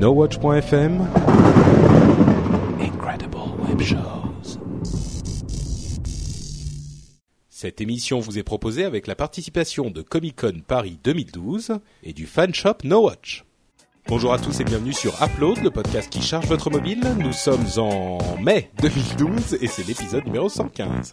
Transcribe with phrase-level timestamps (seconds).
[0.00, 1.06] NoWatch.fm
[2.80, 3.36] Incredible
[3.68, 4.58] Web Shows.
[7.50, 12.24] Cette émission vous est proposée avec la participation de Comic Con Paris 2012 et du
[12.24, 13.44] fan shop NoWatch.
[14.08, 17.02] Bonjour à tous et bienvenue sur Upload, le podcast qui charge votre mobile.
[17.18, 21.12] Nous sommes en mai 2012 et c'est l'épisode numéro 115.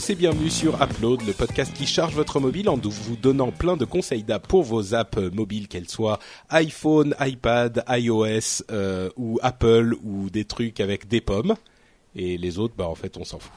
[0.00, 3.76] Tous et bienvenue sur Upload, le podcast qui charge votre mobile en vous donnant plein
[3.76, 6.18] de conseils d'app pour vos apps mobiles, qu'elles soient
[6.48, 11.54] iPhone, iPad, iOS euh, ou Apple ou des trucs avec des pommes.
[12.16, 13.52] Et les autres, bah en fait, on s'en fout.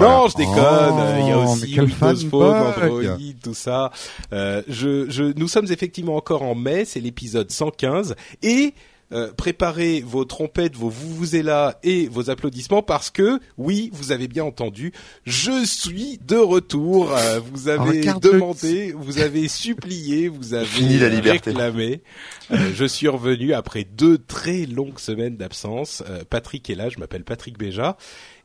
[0.00, 1.20] Non, je déconne.
[1.20, 2.54] Il y a Oh, aussi Windows Phone.
[2.54, 3.90] Android, tout ça.
[4.32, 8.72] Euh, je, je, nous sommes effectivement encore en mai, c'est l'épisode 115 et
[9.12, 14.44] euh, préparez vos trompettes, vos vuvuzelas et vos applaudissements parce que oui, vous avez bien
[14.44, 14.92] entendu,
[15.24, 17.12] je suis de retour.
[17.16, 21.50] Euh, vous avez demandé, vous avez supplié, vous avez Fini la liberté.
[21.50, 22.02] réclamé.
[22.50, 26.02] Euh, je suis revenu après deux très longues semaines d'absence.
[26.08, 27.96] Euh, Patrick est là, je m'appelle Patrick Béja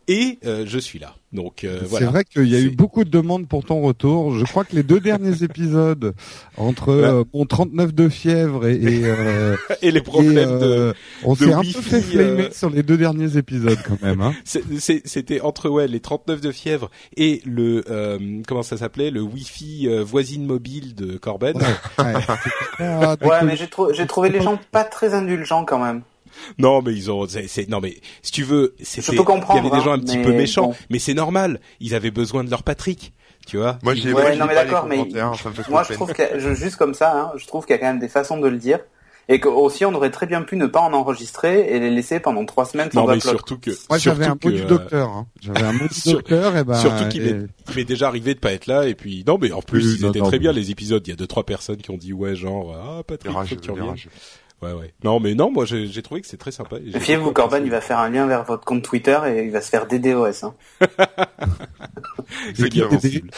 [0.07, 1.15] et euh, je suis là.
[1.33, 2.07] Donc euh, C'est voilà.
[2.07, 4.37] vrai qu'il y a eu C'est- beaucoup de demandes pour ton retour.
[4.37, 6.13] Je crois que les deux derniers épisodes,
[6.57, 10.93] entre euh, mon 39 de fièvre et, et, euh, Et les et, problèmes de euh,
[11.23, 14.01] on de s'est un peu Wi-Fi, fait flamer euh, sur les deux derniers épisodes quand
[14.01, 14.19] même.
[14.21, 14.33] Hein.
[14.43, 19.09] C'est- c'est- C'était entre ouais les 39 de fièvre et le euh, comment ça s'appelait?
[19.11, 21.55] Le Wi-Fi euh, voisine mobile de Corben.
[21.55, 21.63] Ouais.
[21.97, 22.03] Ah,
[22.79, 23.43] Ouais, d'accord.
[23.45, 26.01] mais j'ai trou- j'ai trouvé les gens pas très indulgents quand même.
[26.57, 29.65] Non mais ils ont c'est c'est- non mais si tu veux c'était peux comprendre, il
[29.65, 30.75] y avait des gens un hein, petit mais peu méchants bon.
[30.89, 33.13] mais c'est normal ils avaient besoin de leur Patrick
[33.47, 33.79] tu vois.
[33.81, 34.97] Moi, j'ai Ouais, moi, non, mais d'accord, mais
[35.67, 37.87] Moi, je trouve que je- juste comme ça, hein, je trouve qu'il y a quand
[37.87, 38.79] même des façons de le dire.
[39.29, 42.19] Et que aussi, on aurait très bien pu ne pas en enregistrer et les laisser
[42.19, 43.35] pendant trois semaines sans Non mais upload.
[43.35, 45.09] surtout que Moi j'avais un mot du docteur.
[45.09, 45.27] Hein.
[45.41, 46.75] J'avais un mot du docteur et ben.
[46.75, 47.33] surtout qu'il et-
[47.75, 50.03] m'est- déjà arrivé de pas être là et puis non mais en plus Oui, ils
[50.03, 51.97] non, étaient non, très bien les épisodes il y a deux trois personnes qui ont
[51.97, 53.95] dit ouais genre ah Patrick faut que tu reviennes.
[54.61, 54.93] Ouais ouais.
[55.03, 56.77] Non mais non moi j'ai j'ai trouvé que c'est très sympa.
[56.99, 57.65] Fiez-vous, apprécié.
[57.65, 60.43] il va faire un lien vers votre compte Twitter et il va se faire DDoS.
[60.43, 60.53] Hein.
[62.55, 63.31] C'est bien Des- possible.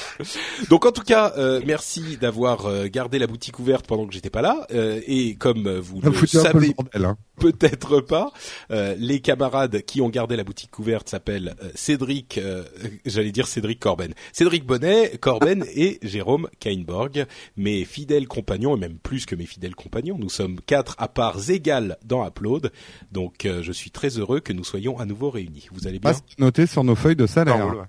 [0.69, 4.29] Donc en tout cas, euh, merci d'avoir euh, gardé la boutique ouverte pendant que j'étais
[4.29, 4.67] pas là.
[4.72, 6.75] euh, et comme vous le savez.
[6.94, 7.17] Hein.
[7.39, 8.31] peut-être pas,
[8.72, 12.63] euh, les camarades qui ont gardé la boutique ouverte s'appellent euh, Cédric, euh,
[13.06, 17.25] j'allais dire Cédric Corben, Cédric Bonnet, Corben et Jérôme Kainborg,
[17.57, 20.17] mes fidèles compagnons et même plus que mes fidèles compagnons.
[20.19, 22.72] Nous sommes quatre à parts égales dans Upload,
[23.12, 25.68] donc euh, je suis très heureux que nous soyons à nouveau réunis.
[25.72, 27.68] Vous allez bien Pas ce qui est noté sur nos feuilles de salaire.
[27.68, 27.84] ouais.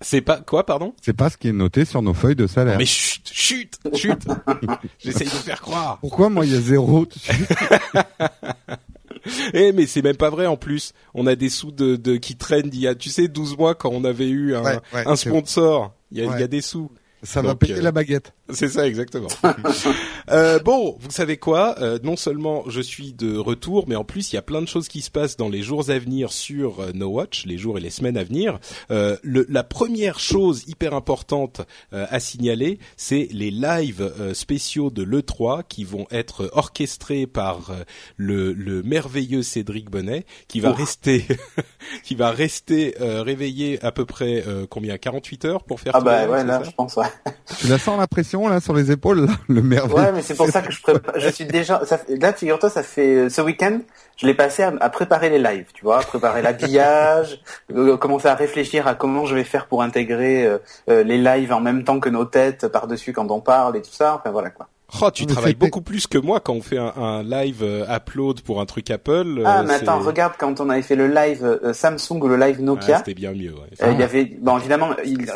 [0.00, 0.94] C'est pas quoi, pardon?
[1.00, 2.76] C'est pas ce qui est noté sur nos feuilles de salaire.
[2.78, 4.18] Mais chut, chut, chut.
[4.98, 5.98] J'essaye de faire croire.
[6.00, 7.30] Pourquoi moi il y a zéro dessus?
[9.54, 10.92] Eh mais c'est même pas vrai en plus.
[11.14, 13.74] On a des sous de, de qui traînent d'il y a, tu sais, 12 mois
[13.74, 15.92] quand on avait eu un, Ouais, ouais, un c'est- sponsor.
[16.12, 16.48] Il y a, il y a Ouais.
[16.48, 16.90] des sous.
[17.26, 18.32] Ça va Donc, payer euh, la baguette.
[18.50, 19.28] C'est ça exactement.
[20.28, 24.32] Euh, bon, vous savez quoi Euh, Non seulement je suis de retour, mais en plus
[24.32, 26.80] il y a plein de choses qui se passent dans les jours à venir sur
[26.80, 28.58] euh, No Watch, les jours et les semaines à venir.
[28.90, 31.60] Euh, le, la première chose hyper importante
[31.92, 37.70] euh, à signaler, c'est les lives euh, spéciaux de l'E3 qui vont être orchestrés par
[37.70, 37.84] euh,
[38.16, 41.24] le, le merveilleux Cédric Bonnet, qui va rester,
[42.02, 45.92] qui va rester euh, réveillé à peu près euh, combien 48 heures pour faire.
[45.94, 47.06] Ah bah ouais, là, je pense, ouais.
[47.58, 49.94] Tu la sens la pression là sur les épaules là, le merveilleux.
[50.00, 51.14] Ouais, mais c'est pour ça que je prépare.
[51.18, 51.84] Je suis déjà.
[51.86, 53.78] Ça, fait- là, figure-toi, ça fait ce week-end,
[54.16, 57.40] je l'ai passé à, à préparer les lives, tu vois, préparer l'habillage,
[57.74, 60.58] euh, commencer à réfléchir à comment je vais faire pour intégrer euh,
[60.90, 63.82] euh, les lives en même temps que nos têtes par dessus quand on parle et
[63.82, 64.16] tout ça.
[64.16, 64.68] Enfin voilà quoi.
[65.02, 68.40] Oh, tu travailles beaucoup plus que moi quand on fait un, un live euh, upload
[68.42, 69.42] pour un truc Apple.
[69.44, 72.36] Ah, euh, mais attends, regarde quand on avait fait le live euh, Samsung ou le
[72.36, 72.98] live Ah, Nokia.
[72.98, 73.52] c'était bien mieux.
[73.52, 73.66] Ouais.
[73.82, 75.26] euh, Il y avait, bon évidemment, il,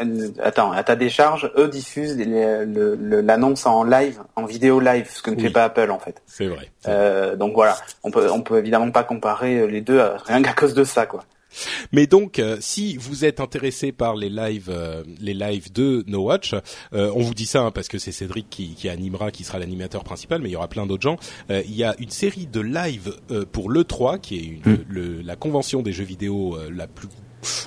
[0.41, 5.37] attends, à ta décharge, eux diffusent l'annonce en live, en vidéo live, ce que ne
[5.37, 5.43] Oui.
[5.43, 6.23] fait pas Apple en fait.
[6.27, 6.71] C'est vrai.
[6.87, 10.75] Euh, donc voilà, on peut, on peut évidemment pas comparer les deux, rien qu'à cause
[10.75, 11.25] de ça quoi.
[11.93, 16.23] Mais donc, euh, si vous êtes intéressé par les lives, euh, les lives de No
[16.25, 16.55] Watch,
[16.93, 19.59] euh, on vous dit ça hein, parce que c'est Cédric qui, qui animera, qui sera
[19.59, 21.17] l'animateur principal, mais il y aura plein d'autres gens.
[21.51, 24.85] Euh, il y a une série de lives euh, pour le 3, qui est une,
[24.89, 27.09] le- la convention des jeux vidéo euh, la plus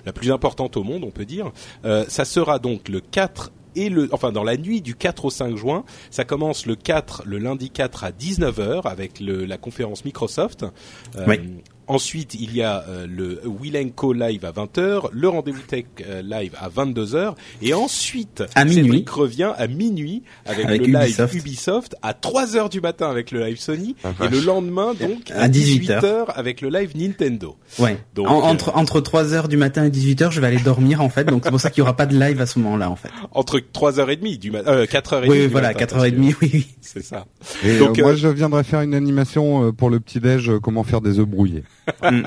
[0.05, 1.51] la plus importante au monde, on peut dire.
[1.83, 5.29] Euh, ça sera donc le 4 et le, enfin dans la nuit du 4 au
[5.31, 10.05] 5 juin, ça commence le 4, le lundi 4 à 19h avec le, la conférence
[10.05, 10.63] Microsoft.
[11.15, 11.39] Euh, Oui.
[11.87, 16.53] Ensuite, il y a euh, le Wilenco Live à 20h, le Rendez-vous Tech euh, Live
[16.59, 18.83] à 22h, et ensuite, à minuit.
[18.83, 21.33] Cédric revient à minuit avec, Avec le live Ubisoft.
[21.33, 25.43] Ubisoft, à 3h du matin avec le live Sony, Ah, et le lendemain, donc, à,
[25.43, 26.25] À 18h 18h.
[26.35, 27.55] avec le live Nintendo.
[27.79, 27.97] Ouais.
[28.15, 31.09] Donc, En- euh, entre entre 3h du matin et 18h, je vais aller dormir en
[31.09, 31.25] fait.
[31.25, 33.09] Donc c'est pour ça qu'il y aura pas de live à ce moment-là en fait.
[33.31, 36.67] Entre 3h30 du matin, euh, 4h30 Oui, du voilà, matin, 4h30, oui, oui.
[36.81, 37.25] C'est ça.
[37.63, 40.49] Et Donc, euh, euh, moi, je viendrais faire une animation euh, pour le petit déj,
[40.49, 41.63] euh, comment faire des œufs brouillés.
[42.03, 42.21] Mm.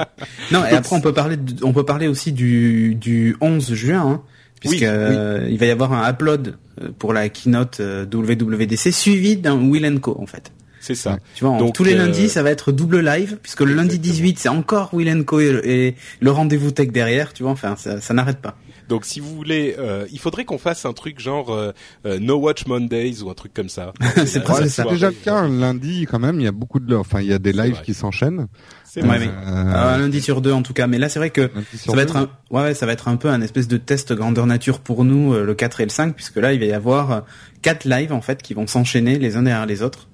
[0.53, 4.01] Non, et après on peut parler, de- on peut parler aussi du du 11 juin,
[4.07, 4.23] hein,
[4.61, 8.91] puisque Oui, euh, il va y avoir un upload euh, pour la keynote euh, WWDC
[8.93, 10.53] suivi d'un Will Co en fait.
[10.81, 11.19] C'est ça.
[11.35, 13.97] Tu vois, Donc, tous les euh, lundis, ça va être double live, puisque le lundi
[13.97, 14.13] Exactement.
[14.15, 18.01] 18, c'est encore Will Co et, et le rendez-vous tech derrière, tu vois, enfin, ça,
[18.01, 18.57] ça n'arrête pas.
[18.89, 21.73] Donc si vous voulez, euh, il faudrait qu'on fasse un truc genre euh,
[22.07, 23.93] euh, No Watch Mondays ou un truc comme ça.
[24.27, 24.45] C'est
[24.89, 25.35] déjà le cas.
[25.35, 27.81] un Lundi, quand même, il y a beaucoup de, enfin, il y a des lives
[27.83, 28.47] qui s'enchaînent.
[28.85, 29.19] C'est vrai.
[29.19, 29.31] Ouais, oui.
[29.47, 31.97] Euh, Un lundi sur deux en tout cas, mais là c'est vrai que ça va
[31.97, 32.03] deux.
[32.11, 34.79] être un, ouais, ouais, ça va être un peu un espèce de test grandeur nature
[34.81, 37.25] pour nous, euh, le 4 et le 5, puisque là il va y avoir
[37.63, 40.09] quatre lives en fait qui vont s'enchaîner les uns derrière les autres.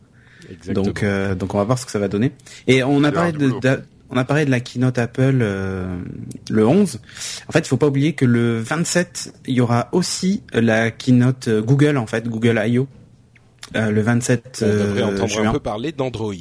[0.51, 0.85] Exactement.
[0.87, 2.33] Donc, euh, donc on va voir ce que ça va donner.
[2.67, 3.83] Et on a parlé de, de-
[4.13, 5.99] on a parlé de la keynote Apple euh,
[6.51, 7.01] le 11.
[7.49, 11.49] En fait, il faut pas oublier que le 27, il y aura aussi la keynote
[11.49, 12.87] euh, Google en fait, Google I.O.
[13.75, 15.49] Euh, le 27 on devrait entendre juin.
[15.49, 16.35] un peu parler d'Android.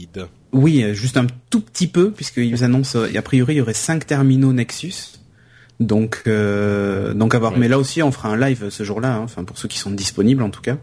[0.52, 4.52] Oui, juste un tout petit peu, puisqu'ils annoncent, a priori, il y aurait cinq terminaux
[4.52, 5.22] Nexus.
[5.82, 7.58] Donc, euh, donc à voir.
[7.58, 9.92] Mais là aussi, on fera un live ce jour-là, hein, enfin pour ceux qui sont
[9.92, 10.78] disponibles en tout cas.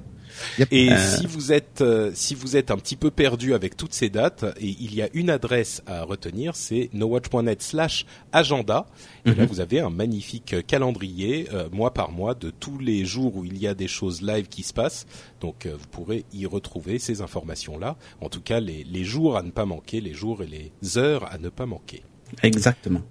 [0.70, 3.92] Et Euh, si vous êtes euh, si vous êtes un petit peu perdu avec toutes
[3.94, 8.86] ces dates, et il y a une adresse à retenir, c'est nowatch.net slash agenda.
[9.24, 9.46] Et là, Mhm.
[9.48, 13.58] vous avez un magnifique calendrier, euh, mois par mois, de tous les jours où il
[13.58, 15.06] y a des choses live qui se passent.
[15.40, 17.96] Donc, euh, vous pourrez y retrouver ces informations-là.
[18.20, 21.30] En tout cas, les, les jours à ne pas manquer, les jours et les heures
[21.32, 22.02] à ne pas manquer.
[22.42, 23.02] Exactement.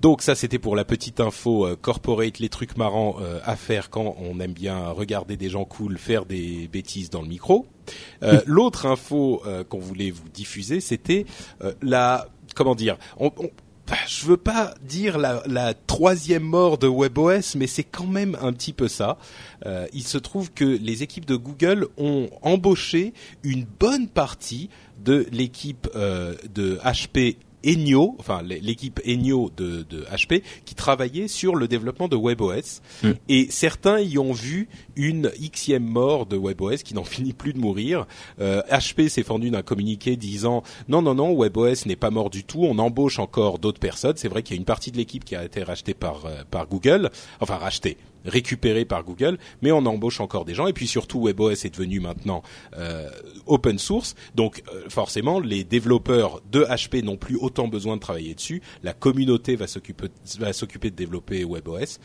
[0.00, 3.90] Donc ça c'était pour la petite info euh, corporate, les trucs marrants euh, à faire
[3.90, 7.66] quand on aime bien regarder des gens cool faire des bêtises dans le micro.
[8.22, 11.26] Euh, L'autre info euh, qu'on voulait vous diffuser, c'était
[11.62, 13.50] euh, la comment dire, on, on-
[14.06, 18.52] je veux pas dire la, la troisième mort de WebOS, mais c'est quand même un
[18.52, 19.16] petit peu ça.
[19.64, 23.14] Euh, il se trouve que les équipes de Google ont embauché
[23.44, 24.68] une bonne partie
[25.02, 27.36] de l'équipe euh, de HP
[27.66, 32.80] Enio, enfin l'équipe Enio de, de HP, qui travaillait sur le développement de WebOS.
[33.02, 33.10] Mm.
[33.28, 37.58] Et certains y ont vu une xème mort de WebOS qui n'en finit plus de
[37.58, 38.06] mourir.
[38.40, 42.44] Euh, HP s'est fendu d'un communiqué disant non non non WebOS n'est pas mort du
[42.44, 42.64] tout.
[42.64, 44.16] On embauche encore d'autres personnes.
[44.16, 46.42] C'est vrai qu'il y a une partie de l'équipe qui a été rachetée par euh,
[46.50, 47.10] par Google,
[47.40, 50.66] enfin rachetée récupérée par Google, mais on embauche encore des gens.
[50.66, 52.42] Et puis surtout, WebOS est devenu maintenant
[52.76, 53.08] euh,
[53.46, 58.34] open source, donc euh, forcément, les développeurs de HP n'ont plus autant besoin de travailler
[58.34, 58.62] dessus.
[58.82, 61.98] La communauté va s'occuper va s'occuper de développer WebOS.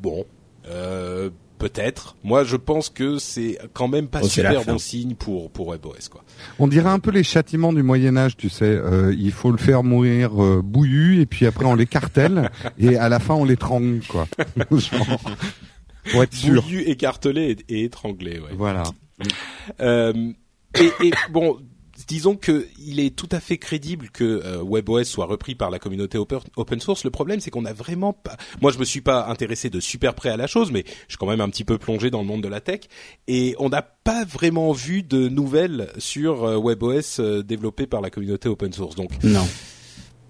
[0.00, 0.24] Bon.
[0.66, 2.16] Euh, Peut-être.
[2.22, 6.08] Moi, je pense que c'est quand même pas Oh, super bon signe pour pour WebOS,
[6.10, 6.22] quoi.
[6.58, 8.64] On dirait un peu les châtiments du Moyen Âge, tu sais.
[8.64, 12.96] Euh, il faut le faire mourir euh, bouillu et puis après on les cartèle et
[12.96, 14.28] à la fin on les trangue, quoi.
[14.70, 15.20] Genre,
[16.12, 16.62] pour être sûr.
[16.62, 18.38] Bouillu, écartelé et, et étranglé.
[18.38, 18.50] Ouais.
[18.56, 18.84] Voilà.
[19.80, 20.32] Euh,
[20.78, 21.58] et, et bon,
[22.08, 25.78] disons que il est tout à fait crédible que euh, WebOS soit repris par la
[25.78, 27.04] communauté open, source.
[27.04, 28.36] Le problème, c'est qu'on a vraiment pas.
[28.60, 31.18] Moi, je me suis pas intéressé de super près à la chose, mais je suis
[31.18, 32.80] quand même un petit peu plongé dans le monde de la tech,
[33.28, 38.10] et on n'a pas vraiment vu de nouvelles sur euh, WebOS euh, développé par la
[38.10, 38.96] communauté open source.
[38.96, 39.46] Donc, Non.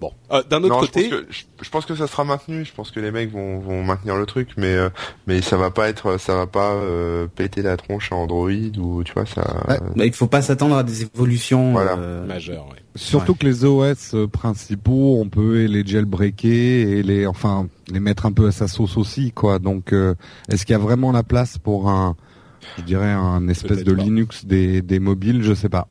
[0.00, 1.05] Bon, Euh, d'un autre non, côté.
[1.05, 2.64] je pense, que, je, je pense que ça sera maintenu.
[2.64, 4.90] Je pense que les mecs vont, vont maintenir le truc, mais euh,
[5.26, 9.02] mais ça va pas être, ça va pas euh, péter la tronche à Android ou
[9.05, 9.62] tu vois ça.
[9.69, 9.78] Ouais.
[9.97, 11.73] Bah, il faut pas s'attendre à des évolutions.
[11.73, 11.97] Voilà.
[11.99, 12.76] euh, majeur, ouais.
[12.95, 18.26] Surtout que les OS euh, principaux, on peut les jailbreaker et les, enfin, les mettre
[18.26, 19.59] un peu à sa sauce aussi, quoi.
[19.61, 20.14] Donc, euh,
[20.49, 22.17] est-ce qu'il y a vraiment la place pour un,
[22.76, 24.02] je dirais, un espèce de pas.
[24.02, 25.87] Linux des, des mobiles, je sais pas.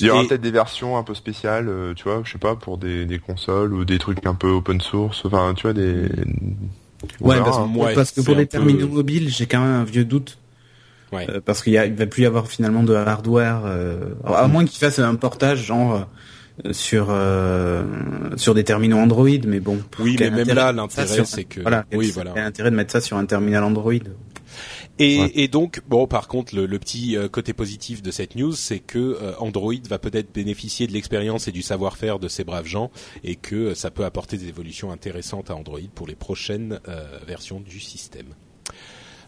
[0.00, 2.38] Il y aura Et- peut-être des versions un peu spéciales, euh, tu vois, je sais
[2.38, 5.22] pas, pour des, des consoles ou des trucs un peu open source.
[5.24, 6.08] Enfin, tu vois des.
[7.20, 7.70] On Ouais, verra, parce, hein.
[7.76, 10.38] Ouais, parce que pour les peu- terminaux mobiles, j'ai quand même un vieux doute.
[11.12, 11.26] Ouais.
[11.30, 14.46] Euh, parce qu'il y a, il va plus y avoir finalement de hardware, euh, à
[14.48, 16.06] moins qu'ils fassent un portage genre
[16.66, 17.82] euh, sur euh,
[18.36, 19.78] sur des terminaux Android, mais bon.
[20.00, 22.32] Oui, mais même là, l'intérêt, c'est que- voilà, oui, voilà.
[22.34, 23.92] quel intérêt de mettre ça sur un terminal Android.
[24.98, 25.30] Et, Ouais.
[25.34, 28.80] et donc, bon, par contre, le, le petit euh, côté positif de cette news, c'est
[28.80, 32.90] que euh, Android va peut-être bénéficier de l'expérience et du savoir-faire de ces braves gens,
[33.22, 37.18] et que euh, ça peut apporter des évolutions intéressantes à Android pour les prochaines euh,
[37.26, 38.34] versions du système.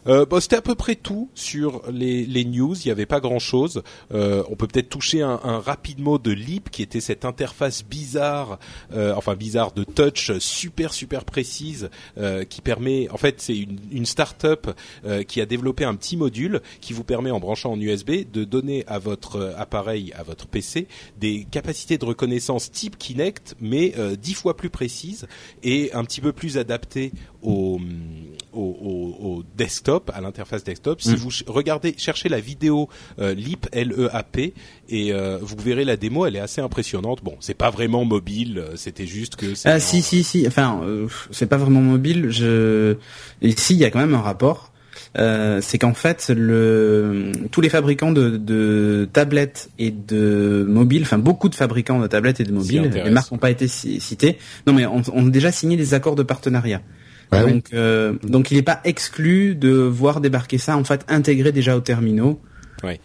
[0.06, 2.74] Euh, c'était à peu près tout sur les, news.
[2.74, 3.82] Il n'y avait pas grand-chose.
[4.12, 7.84] Euh, on peut peut-être toucher un, un rapide mot de Leap, qui était cette interface
[7.84, 8.58] bizarre,
[8.94, 13.08] euh, enfin bizarre de touch, super super précise, euh, qui permet.
[13.10, 14.70] En fait, c'est une, une start-up
[15.28, 18.84] qui a développé un petit module qui vous permet, en branchant en USB, de donner
[18.86, 20.86] à votre appareil, à votre PC,
[21.18, 25.26] des capacités de reconnaissance type Kinect, mais dix fois plus précises
[25.62, 27.80] et un petit peu plus adaptées au,
[28.52, 28.58] au,
[29.20, 31.00] au, au desktop, à l'interface desktop.
[31.02, 31.14] Si Mm.
[31.16, 32.88] vous ch- regardez, cherchez la vidéo
[33.18, 34.54] euh, LEAP, L-E-A-P,
[34.88, 37.22] et euh, vous verrez la démo, elle est assez impressionnante.
[37.22, 39.46] Bon, c'est pas vraiment mobile, euh, c'était juste que.
[39.64, 40.46] Ah un- si si si.
[40.46, 42.30] Enfin, euh, c'est pas vraiment mobile.
[42.30, 42.96] Je
[43.42, 44.72] ici il y a quand même un rapport.
[45.18, 51.18] Euh, c'est qu'en fait le tous les fabricants de, de tablettes et de mobiles, enfin
[51.18, 54.38] beaucoup de fabricants de tablettes et de mobiles, les marques n'ont pas été ci- citées.
[54.68, 56.80] Non mais on, on a déjà signé des accords de partenariat.
[57.32, 57.52] Ah oui.
[57.54, 61.76] donc euh, donc il n'est pas exclu de voir débarquer ça en fait intégré déjà
[61.76, 62.40] aux terminaux.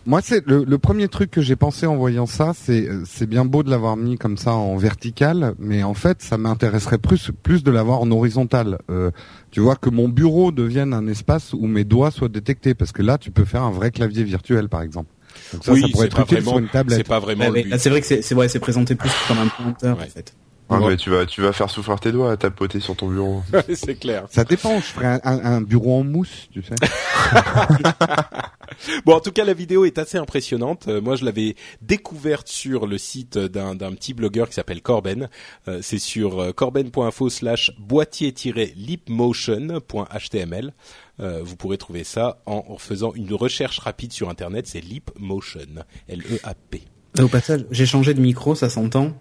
[0.05, 3.27] Moi, c'est le, le premier truc que j'ai pensé en voyant ça, c'est euh, c'est
[3.27, 7.29] bien beau de l'avoir mis comme ça en vertical, mais en fait, ça m'intéresserait plus
[7.43, 8.77] plus de l'avoir en horizontal.
[8.89, 9.11] Euh,
[9.51, 13.01] tu vois que mon bureau devienne un espace où mes doigts soient détectés, parce que
[13.01, 15.09] là, tu peux faire un vrai clavier virtuel, par exemple.
[15.51, 17.07] Donc ça, oui, ça pourrait c'est être utile vraiment, sur une c'est tablette.
[17.09, 17.69] pas vraiment Ouais, le ouais, but.
[17.71, 20.05] là, c'est vrai que c'est c'est ouais, c'est présenté plus comme un pointeur Ouais.
[20.05, 20.33] en fait.
[20.69, 20.89] Ah, Ouais.
[20.89, 23.43] mais tu vas, tu vas faire souffrir tes doigts à tapoter sur ton bureau.
[23.75, 24.25] c'est clair.
[24.31, 24.77] Ça dépend.
[24.77, 26.73] Je ferais un, un- un bureau en mousse, tu sais.
[29.05, 30.89] Bon, en tout cas, la vidéo est assez impressionnante.
[30.89, 35.29] Euh, moi, je l'avais découverte sur le site d'un d'un petit blogueur qui s'appelle Corben.
[35.69, 40.73] Euh, c'est sur euh, corben.info slash boîtier-leapmotion.html.
[41.21, 44.67] Euh, vous pourrez trouver ça en, en faisant une recherche rapide sur Internet.
[44.67, 45.61] C'est Leapmotion,
[46.09, 46.81] L-E-A-P.
[47.21, 49.13] Au passage, j'ai changé de micro, ça s'entend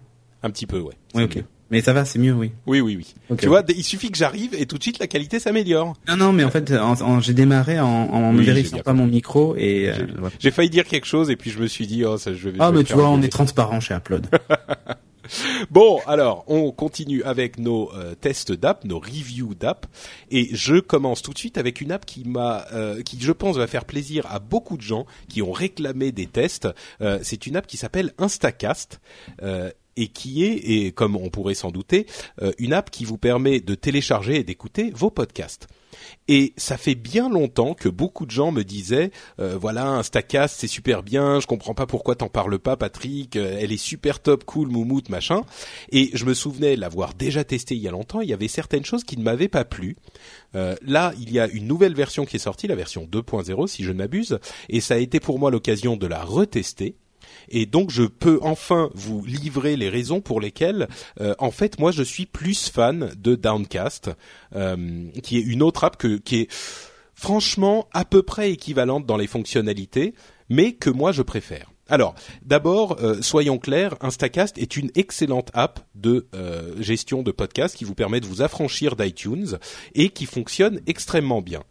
[0.45, 0.93] Un petit peu, ouais.
[1.15, 1.35] Oui, ok.
[1.37, 1.43] mieux.
[1.71, 2.51] Mais ça va, c'est mieux, oui.
[2.67, 3.37] Oui, oui, oui.
[3.39, 5.95] Tu vois, il suffit que j'arrive et tout de suite la qualité s'améliore.
[6.07, 9.07] Non, non, mais en fait, en- en- j'ai démarré en, en Oui, vérifiant pas mon
[9.07, 9.89] micro et.
[9.89, 10.05] euh,
[10.39, 12.57] J'ai- failli dire quelque chose et puis je me suis dit, oh, ça, je vais.
[12.59, 14.27] Ah, je vais mais tu vois, on est transparent chez Upload.
[15.71, 19.87] Bon, alors, on continue avec nos euh, tests d'app, nos reviews d'app,
[20.29, 23.57] et je commence tout de suite avec une app qui m'a, euh, qui je pense
[23.57, 26.67] va faire plaisir à beaucoup de gens qui ont réclamé des tests.
[27.01, 29.01] Euh, c'est une app qui s'appelle Instacast.
[29.97, 32.05] Et qui est, et comme on pourrait s'en douter,
[32.41, 35.67] euh, une app qui vous permet de télécharger et d'écouter vos podcasts.
[36.27, 40.67] Et ça fait bien longtemps que beaucoup de gens me disaient, euh, voilà, Instacast, c'est
[40.67, 44.43] super bien, je comprends pas pourquoi t'en parles pas, Patrick, euh, elle est super top,
[44.43, 45.41] cool, moumoute, machin.
[45.91, 48.85] Et je me souvenais l'avoir déjà testé il y a longtemps, il y avait certaines
[48.85, 49.95] choses qui ne m'avaient pas plu.
[50.55, 53.83] Euh, là, il y a une nouvelle version qui est sortie, la version 2.0 si
[53.83, 56.95] je ne m'abuse, et ça a été pour moi l'occasion de la retester.
[57.49, 60.87] Et donc je peux enfin vous livrer les raisons pour lesquelles,
[61.21, 64.11] euh, en fait, moi je suis plus fan de Downcast,
[64.55, 66.51] euh, qui est une autre app que, qui est
[67.13, 70.13] franchement à peu près équivalente dans les fonctionnalités,
[70.49, 71.71] mais que moi je préfère.
[71.87, 77.75] Alors, d'abord, euh, soyons clairs, Instacast est une excellente app de euh, gestion de podcasts
[77.75, 79.59] qui vous permet de vous affranchir d'iTunes
[79.93, 81.61] et qui fonctionne extrêmement bien.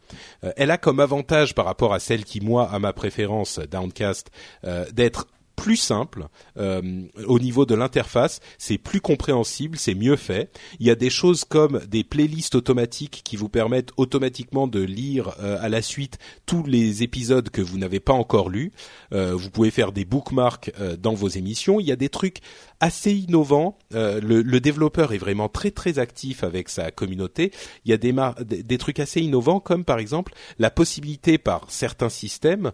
[0.44, 4.30] Euh, elle a comme avantage par rapport à celle qui, moi, a ma préférence, Downcast,
[4.64, 10.50] euh, d'être plus simple euh, au niveau de l'interface, c'est plus compréhensible, c'est mieux fait.
[10.80, 15.34] Il y a des choses comme des playlists automatiques qui vous permettent automatiquement de lire
[15.40, 18.73] euh, à la suite tous les épisodes que vous n'avez pas encore lus.
[19.12, 21.80] Euh, vous pouvez faire des bookmarks euh, dans vos émissions.
[21.80, 22.38] Il y a des trucs
[22.80, 23.78] assez innovants.
[23.94, 27.52] Euh, le, le développeur est vraiment très très actif avec sa communauté.
[27.84, 31.38] Il y a des, mar- des, des trucs assez innovants comme par exemple la possibilité
[31.38, 32.73] par certains systèmes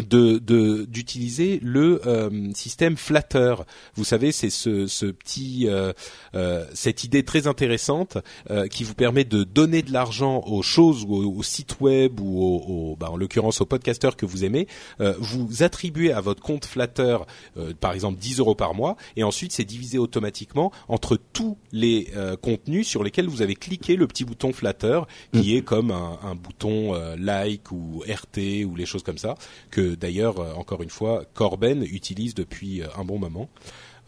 [0.00, 3.64] euh, de de- d'utiliser le euh, système flatteur.
[3.94, 5.92] Vous savez, c'est ce, ce petit euh,
[6.34, 8.18] euh, cette idée très intéressante
[8.50, 12.20] euh, qui vous permet de donner de l'argent aux choses ou aux, aux sites web
[12.20, 14.66] ou aux, aux- bah, en l'occurrence aux podcasteurs que vous aimez.
[15.00, 17.26] Euh, vous attribuez à votre compte flatteur
[17.56, 22.08] euh, par exemple 10 euros par mois et ensuite c'est divisé automatiquement entre tous les
[22.16, 26.18] euh, contenus sur lesquels vous avez cliqué le petit bouton flatteur qui est comme un,
[26.22, 29.34] un bouton euh, like ou RT ou les choses comme ça
[29.70, 33.48] que d'ailleurs euh, encore une fois Corben utilise depuis euh, un bon moment.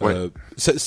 [0.03, 0.31] Euh,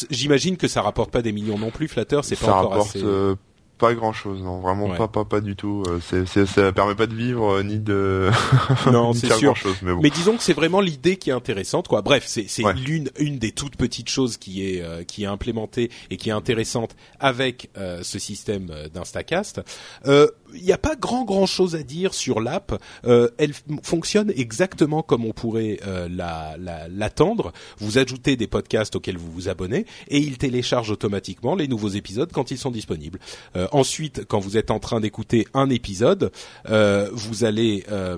[0.09, 1.87] J'imagine que ça rapporte pas des millions non plus.
[1.87, 3.01] Flatteur, c'est pas encore assez.
[3.01, 3.35] euh,
[3.77, 4.97] pas grand chose, non, vraiment Ouais.
[4.97, 5.83] pas, pas, pas du tout.
[5.87, 8.29] Euh, C'est, c'est, ça permet pas de vivre euh, ni de,
[8.91, 9.41] Non, ni c'est sûr.
[9.51, 9.99] grand chose, mais bon.
[10.01, 12.01] Mais disons que c'est vraiment l'idée qui est intéressante, quoi.
[12.01, 12.73] Bref, c'est c'est Ouais.
[12.73, 16.33] l'une une des toutes petites choses qui est euh, qui est implémentée et qui est
[16.33, 19.61] intéressante avec euh, ce système euh, d'Instacast.
[20.07, 22.81] Euh, Il n'y a pas grand grand chose à dire sur l'app.
[23.05, 27.51] Euh, elle f- fonctionne exactement comme on pourrait euh, la la- l'attendre.
[27.79, 32.31] vous ajoutez des podcasts auxquels vous vous abonnez et il télécharge automatiquement les nouveaux épisodes
[32.31, 33.19] quand ils sont disponibles.
[33.57, 36.31] Euh, Euh, ensuite, quand vous êtes en train d'écouter un épisode,
[36.69, 38.17] euh, vous allez euh,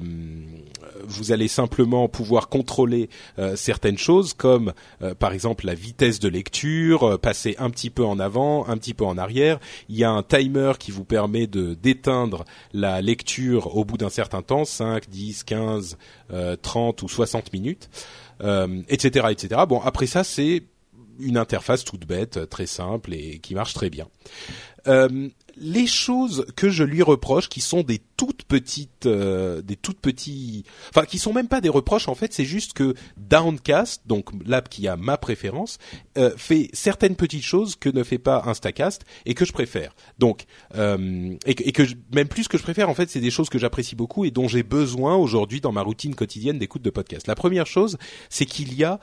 [1.04, 3.10] vous allez simplement pouvoir contrôler
[3.56, 4.74] certaines choses comme
[5.20, 9.06] par exemple la vitesse de lecture, passer un petit peu en avant, un petit peu
[9.06, 9.60] en arrière.
[9.90, 14.10] Il y a un timer qui vous permet de d'éteindre la lecture au bout d'un
[14.10, 15.98] certain temps, 5, 10, 15,
[16.62, 17.90] 30 ou 60 minutes,
[18.90, 19.62] etc., etc.
[19.68, 20.64] Bon, après ça, c'est
[21.20, 24.08] une interface toute bête, très simple et qui marche très bien.
[25.60, 30.64] Les choses que je lui reproche, qui sont des toutes petites, euh, des toutes petits,
[30.90, 34.70] enfin qui sont même pas des reproches en fait, c'est juste que Downcast, donc l'app
[34.70, 35.78] qui a ma préférence,
[36.18, 39.96] euh, fait certaines petites choses que ne fait pas Instacast et que je préfère.
[40.20, 40.46] Donc
[40.76, 41.84] euh, et, que, que
[42.14, 44.48] même plus que je préfère en fait, c'est des choses que j'apprécie beaucoup et dont
[44.48, 47.28] j'ai besoin aujourd'hui dans ma routine quotidienne d'écoute de podcast.
[47.28, 47.98] La première chose,
[48.30, 49.00] c'est qu'il y a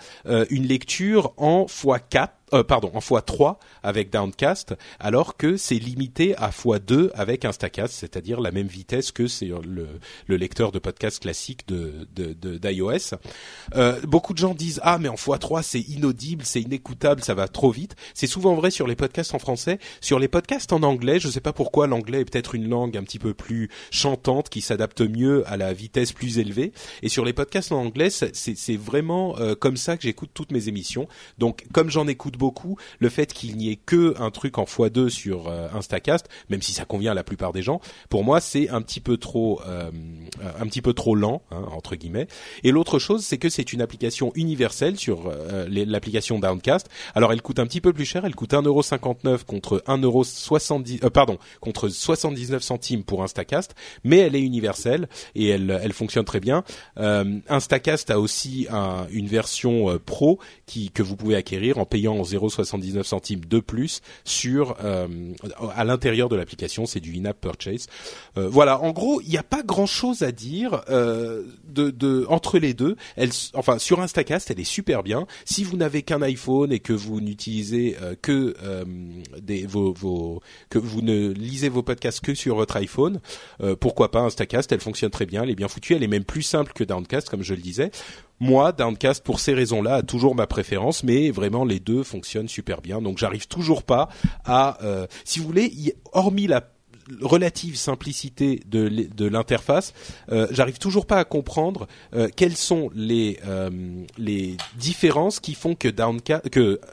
[0.50, 6.50] une lecture en x4 euh, pardon, en x3 avec Downcast, alors que c'est limité à
[6.50, 9.88] x2 avec Instacast, c'est-à-dire la même vitesse que c'est le,
[10.26, 12.06] le, lecteur de podcast classique de
[12.58, 13.16] d'iOS.
[13.74, 17.48] Euh, beaucoup de gens disent ah mais en x3 c'est inaudible, c'est inécoutable, ça va
[17.48, 17.96] trop vite.
[18.14, 21.18] C'est souvent vrai sur les podcasts en français, sur les podcasts en anglais.
[21.18, 24.60] Je sais pas pourquoi l'anglais est peut-être une langue un petit peu plus chantante qui
[24.60, 26.72] s'adapte mieux à la vitesse plus élevée.
[27.02, 30.68] Et sur les podcasts en anglais, c'est vraiment euh, comme ça que j'écoute toutes mes
[30.68, 31.08] émissions.
[31.38, 32.43] Donc comme j'en écoute beaucoup,
[32.98, 36.72] le fait qu'il n'y ait que un truc en x2 sur euh, Instacast, même si
[36.72, 39.90] ça convient à la plupart des gens, pour moi c'est un petit peu trop, euh,
[40.58, 42.26] un petit peu trop lent hein, entre guillemets.
[42.62, 46.88] Et l'autre chose, c'est que c'est une application universelle sur euh, l'application Downcast.
[47.14, 51.38] Alors elle coûte un petit peu plus cher, elle coûte 1,59€ contre 1,70 euh, pardon,
[51.60, 56.64] contre 79 centimes pour Instacast, mais elle est universelle et elle, fonctionne très bien.
[56.96, 60.40] Instacast a aussi un, une version pro
[60.94, 64.76] que vous pouvez acquérir en payant 0,79 centimes de plus sur
[65.74, 67.86] à l'intérieur de l'application, c'est du in-app purchase.
[68.36, 72.96] voilà, en gros, il n'y a pas grand-chose à dire de, de entre les deux.
[73.16, 75.26] Elle, enfin, sur Instacast, elle est super bien.
[75.44, 78.84] Si vous n'avez qu'un iPhone et que vous n'utilisez euh, que euh,
[79.40, 83.20] des vos, vos, que vous ne lisez vos podcasts que sur votre iPhone,
[83.62, 84.72] euh, pourquoi pas Instacast?
[84.72, 87.28] Elle fonctionne très bien, elle est bien foutue, elle est même plus simple que Downcast,
[87.28, 87.90] comme je le disais.
[88.40, 92.80] Moi, Downcast, pour ces raisons-là, a toujours ma préférence, mais vraiment les deux fonctionnent super
[92.80, 93.00] bien.
[93.00, 94.08] Donc, j'arrive toujours pas
[94.44, 94.78] à,
[95.24, 96.62] si vous voulez, hormis la
[97.20, 99.92] relative simplicité de, l'interface,
[100.30, 103.70] euh, j'arrive toujours pas à comprendre euh, quelles sont les euh,
[104.76, 106.44] différences qui font que Downcast,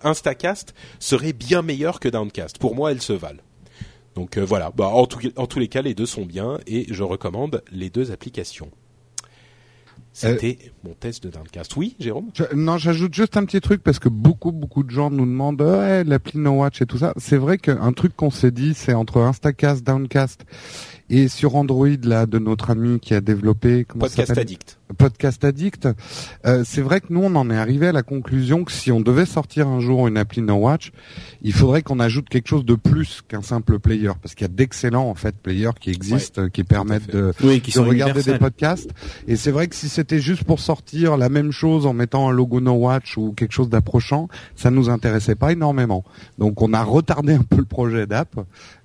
[0.04, 2.58] Instacast serait bien meilleur que Downcast.
[2.58, 3.42] Pour moi, elles se valent.
[4.16, 4.72] Donc voilà.
[4.76, 8.70] Bah, en tous les cas, les deux sont bien et je recommande les deux applications.
[10.14, 11.76] C'était mon test de Downcast.
[11.78, 12.32] Oui, Jérôme?
[12.54, 16.04] Non, j'ajoute juste un petit truc parce que beaucoup, beaucoup de gens nous demandent ouais,
[16.04, 17.14] l'appli No Watch et tout ça.
[17.18, 20.46] C'est vrai qu'un truc qu'on s'est dit, c'est entre Instacast, Downcast
[21.12, 24.80] et sur Android là de notre ami qui a développé comment Podcast Addict.
[24.98, 25.90] Podcast Addict.
[26.46, 29.02] Euh, c'est vrai que nous on en est arrivé à la conclusion que si on
[29.02, 30.94] devait sortir un jour une appli No Watch,
[31.42, 34.54] il faudrait qu'on ajoute quelque chose de plus qu'un simple player parce qu'il y a
[34.54, 38.90] d'excellents en fait players qui existent qui permettent de, qui regarder des podcasts
[39.28, 42.32] et c'est vrai que si c'était juste pour sortir la même chose en mettant un
[42.32, 46.06] logo No Watch ou quelque chose d'approchant, ça nous intéressait pas énormément.
[46.38, 48.40] Donc on a retardé un peu le projet d'app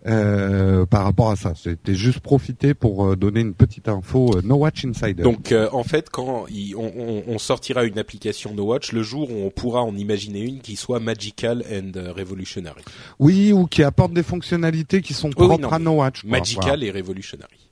[0.07, 1.55] euh, par rapport à ça.
[1.57, 5.23] C'était juste profiter pour euh, donner une petite info euh, No Watch Insider.
[5.23, 9.51] Donc en fait, quand on, on, sortira une application No Watch, le jour où on
[9.51, 12.83] pourra en imaginer une qui soit magical and revolutionary.
[13.19, 16.25] Oui, ou qui apporte des fonctionnalités qui sont propres à No Watch.
[16.25, 17.69] Magical et revolutionary.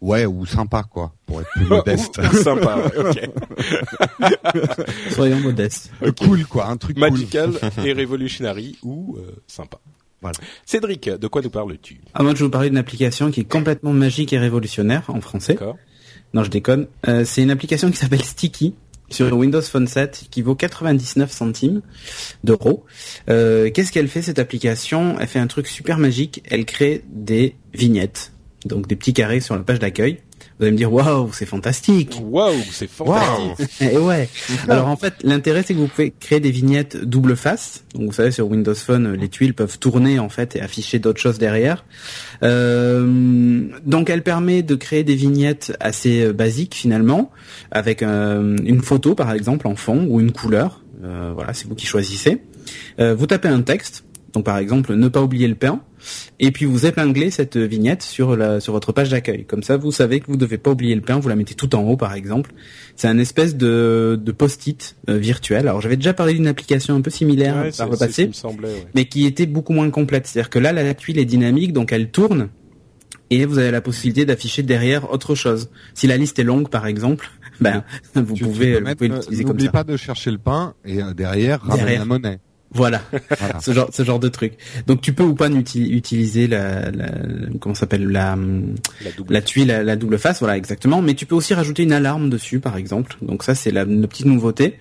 [0.00, 2.20] Ouais, ou sympa quoi, pour être plus modeste.
[2.42, 3.28] sympa, ok.
[5.10, 5.90] Soyons modestes.
[6.18, 7.52] Cool quoi, un truc magical
[7.84, 9.78] et revolutionary ou sympa.
[10.64, 12.00] Cédric, de quoi nous parles-tu?
[12.14, 15.20] Ah, Moi, je vais vous parler d'une application qui est complètement magique et révolutionnaire en
[15.20, 15.54] français.
[15.54, 15.76] D'accord.
[16.34, 16.86] Non, je déconne.
[17.08, 18.74] Euh, c'est une application qui s'appelle Sticky
[19.10, 21.82] sur Windows Phone 7 qui vaut 99 centimes
[22.44, 22.84] d'euros.
[23.30, 25.16] Euh, qu'est-ce qu'elle fait cette application?
[25.20, 26.42] Elle fait un truc super magique.
[26.46, 28.32] Elle crée des vignettes,
[28.64, 30.20] donc des petits carrés sur la page d'accueil
[30.58, 32.18] vous allez me dire waouh, c'est fantastique.
[32.22, 33.82] Waouh, c'est fantastique.
[33.82, 34.28] Et ouais.
[34.68, 37.84] Alors en fait, l'intérêt c'est que vous pouvez créer des vignettes double face.
[37.94, 41.20] Donc vous savez sur Windows Phone, les tuiles peuvent tourner en fait et afficher d'autres
[41.20, 41.84] choses derrière.
[42.42, 47.30] Euh, donc elle permet de créer des vignettes assez euh, basiques finalement,
[47.70, 50.82] avec euh, une photo par exemple en fond ou une couleur.
[51.04, 52.42] Euh, voilà, c'est vous qui choisissez.
[52.98, 55.82] vous tapez un texte Donc par exemple, ne pas oublier le pain,
[56.38, 59.44] et puis vous épinglez cette vignette sur la sur votre page d'accueil.
[59.44, 61.18] Comme ça, vous savez que vous devez pas oublier le pain.
[61.18, 62.52] Vous la mettez tout en haut, par exemple.
[62.96, 65.68] C'est un espèce de, de post-it euh, virtuel.
[65.68, 68.32] Alors j'avais déjà parlé d'une application un peu similaire Ouais, par le passé qui me
[68.32, 68.68] semblait.
[68.68, 68.86] ouais.
[68.94, 70.26] mais qui était beaucoup moins complète.
[70.26, 72.48] C'est-à-dire que là, la tuile est dynamique, donc elle tourne,
[73.30, 75.68] et vous avez la possibilité d'afficher derrière autre chose.
[75.94, 77.28] Si la liste est longue, par exemple,
[77.60, 77.82] ben
[78.14, 79.70] vous Tu- tu pouvez, vous pouvez euh, l'utiliser comme ça.
[79.70, 81.98] pas de chercher le pain et euh, derrière, Derrière.
[82.00, 82.38] la monnaie.
[82.76, 83.02] Voilà,
[83.38, 83.60] Voilà.
[83.60, 84.52] ce genre, ce genre de truc.
[84.86, 87.06] Donc tu peux ou pas utiliser la, la,
[87.60, 88.36] comment s'appelle la,
[89.04, 89.32] La double.
[89.32, 91.02] la tuile, la, la double face, voilà exactement.
[91.02, 93.16] Mais tu peux aussi rajouter une alarme dessus, par exemple.
[93.22, 94.78] Donc ça, c'est la, une petite nouveauté.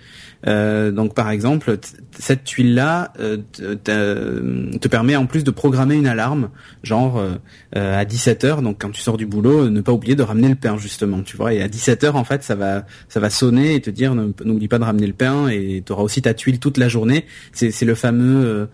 [0.48, 1.78] Euh, donc par exemple,
[2.20, 6.50] cette tuile-là euh, te, te- te permet en plus de programmer une alarme,
[6.84, 7.32] genre euh,
[7.76, 10.22] euh, à 17 h Donc quand tu sors du boulot, euh, ne pas oublier de
[10.24, 11.54] ramener le pain justement, tu vois.
[11.54, 14.32] Et à 17 h en fait, ça va, ça va sonner et te dire ne-
[14.44, 15.48] n'oublie pas de ramener le pain.
[15.48, 17.26] Et tu auras aussi ta tuile toute la journée.
[17.52, 18.66] C'est c'est le fameux, euh,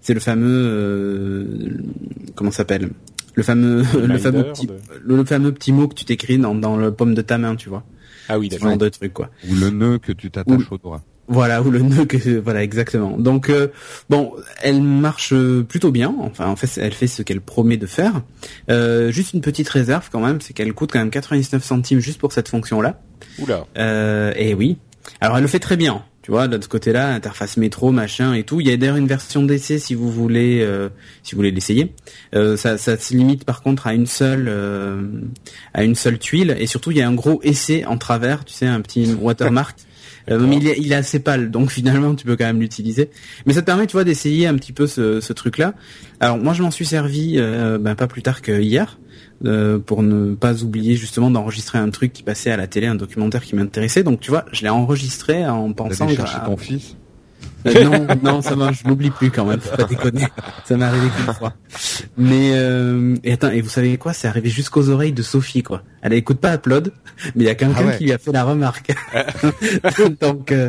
[0.00, 1.44] c'est le fameux, euh,
[2.34, 2.90] comment ça s'appelle?
[3.34, 6.54] Le fameux, le fameux petit, de- le, le fameux petit mot que tu t'écris dans,
[6.54, 7.84] dans le pomme de ta main, tu vois.
[8.28, 8.68] Ah oui, d'accord.
[8.70, 9.30] genre de truc, quoi.
[9.48, 11.02] Ou le nœud que tu t'attaches au doigt.
[11.30, 13.16] Voilà, ou le nœud que, voilà, exactement.
[13.16, 13.68] Donc, euh,
[14.10, 15.32] bon, elle marche
[15.68, 16.12] plutôt bien.
[16.18, 18.22] Enfin, en fait, elle fait ce qu'elle promet de faire.
[18.68, 22.18] Euh, juste une petite réserve quand même, c'est qu'elle coûte quand même 99 centimes juste
[22.18, 23.00] pour cette fonction-là.
[23.38, 23.64] Oula.
[23.78, 24.78] Euh, et oui.
[25.20, 26.02] Alors, elle le fait très bien.
[26.22, 28.60] Tu vois, de ce côté-là, interface métro, machin et tout.
[28.60, 30.90] Il y a d'ailleurs une version d'essai si vous voulez, euh,
[31.22, 31.94] si vous voulez l'essayer.
[32.34, 35.00] Euh, ça, ça se limite par contre à une seule, euh,
[35.72, 36.56] à une seule tuile.
[36.58, 38.44] Et surtout, il y a un gros essai en travers.
[38.44, 39.78] Tu sais, un petit watermark.
[40.30, 43.10] Euh, mais il est, il est assez pâle, donc finalement tu peux quand même l'utiliser.
[43.46, 45.74] Mais ça te permet, tu vois, d'essayer un petit peu ce, ce truc-là.
[46.20, 48.98] Alors moi, je m'en suis servi euh, ben, pas plus tard que hier
[49.44, 52.94] euh, pour ne pas oublier justement d'enregistrer un truc qui passait à la télé, un
[52.94, 54.02] documentaire qui m'intéressait.
[54.02, 56.96] Donc tu vois, je l'ai enregistré en pensant D'aller chercher à- ton fils.
[57.66, 60.26] Euh, non, non, ça va, je l'oublie plus quand même, faut pas déconner.
[60.64, 61.52] Ça m'est arrivé qu'une fois.
[62.16, 65.82] Mais euh, et attends, et vous savez quoi C'est arrivé jusqu'aux oreilles de Sophie, quoi.
[66.02, 66.92] Elle écoute pas Upload,
[67.34, 67.98] mais il y a quelqu'un Ah ouais.
[67.98, 68.92] qui lui a fait la remarque.
[70.20, 70.68] donc, euh,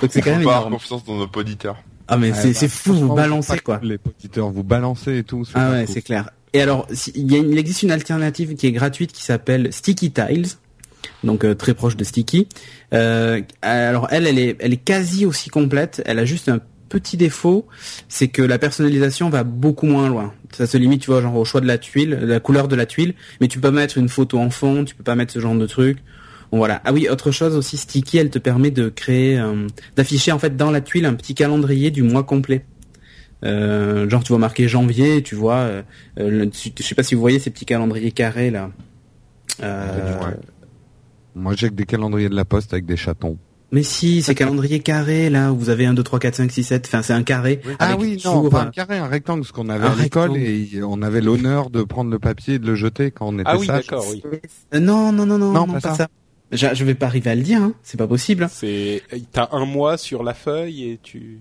[0.00, 0.72] donc c'est quand même pas avoir énorme.
[0.74, 1.76] confiance dans nos auditeurs.
[2.08, 3.78] Ah mais Ouais, c'est bah, c'est fou, vous balancez quoi.
[3.82, 5.44] Les auditeurs, vous balancez et tout.
[5.54, 6.30] Ah ouais, c'est clair.
[6.52, 9.22] Et alors, si- il, y a une- il existe une alternative qui est gratuite qui
[9.22, 10.48] s'appelle Sticky Tiles,
[11.24, 12.48] donc euh, très proche de Sticky.
[12.94, 16.02] Euh, alors elle, elle est, elle est quasi aussi complète.
[16.06, 17.66] Elle a juste un petit défaut,
[18.08, 20.32] c'est que la personnalisation va beaucoup moins loin.
[20.52, 23.14] Ça se limite, tu vois, au choix de la tuile, la couleur de la tuile,
[23.40, 25.66] mais tu peux mettre une photo en fond, tu peux pas mettre ce genre de
[25.66, 25.98] truc.
[26.50, 26.80] Voilà.
[26.84, 30.56] Ah oui, autre chose aussi, Sticky, elle te permet de créer, euh, d'afficher en fait
[30.56, 32.64] dans la tuile un petit calendrier du mois complet.
[33.44, 35.70] Genre tu vois marqué janvier, tu vois,
[36.16, 38.70] le- tu- je sais pas si vous voyez ces petits calendriers carrés là.
[41.34, 43.38] Moi, j'ai que des calendriers de la poste avec des chatons.
[43.72, 46.64] Mais si, ces calendriers carrés là où vous avez 1, 2, 3, 4, 5, 6,
[46.64, 47.60] 7, enfin c'est un carré.
[47.78, 49.94] Ah avec oui, non, pas euh, un carré, un rectangle, ce qu'on avait Un à
[50.02, 53.34] l'école et on avait l'honneur de prendre le papier et de le jeter quand on
[53.38, 53.86] était Ah oui, sage.
[53.86, 54.24] d'accord, oui.
[54.74, 55.94] euh, non, non, non, non, Non, non, pas pas, ça.
[55.94, 56.08] ça.
[56.74, 57.72] Je, vais pas arriver à le dire, hein.
[57.84, 58.48] c'est pas possible.
[58.50, 61.38] C'est, t'as un mois sur la feuille et tu.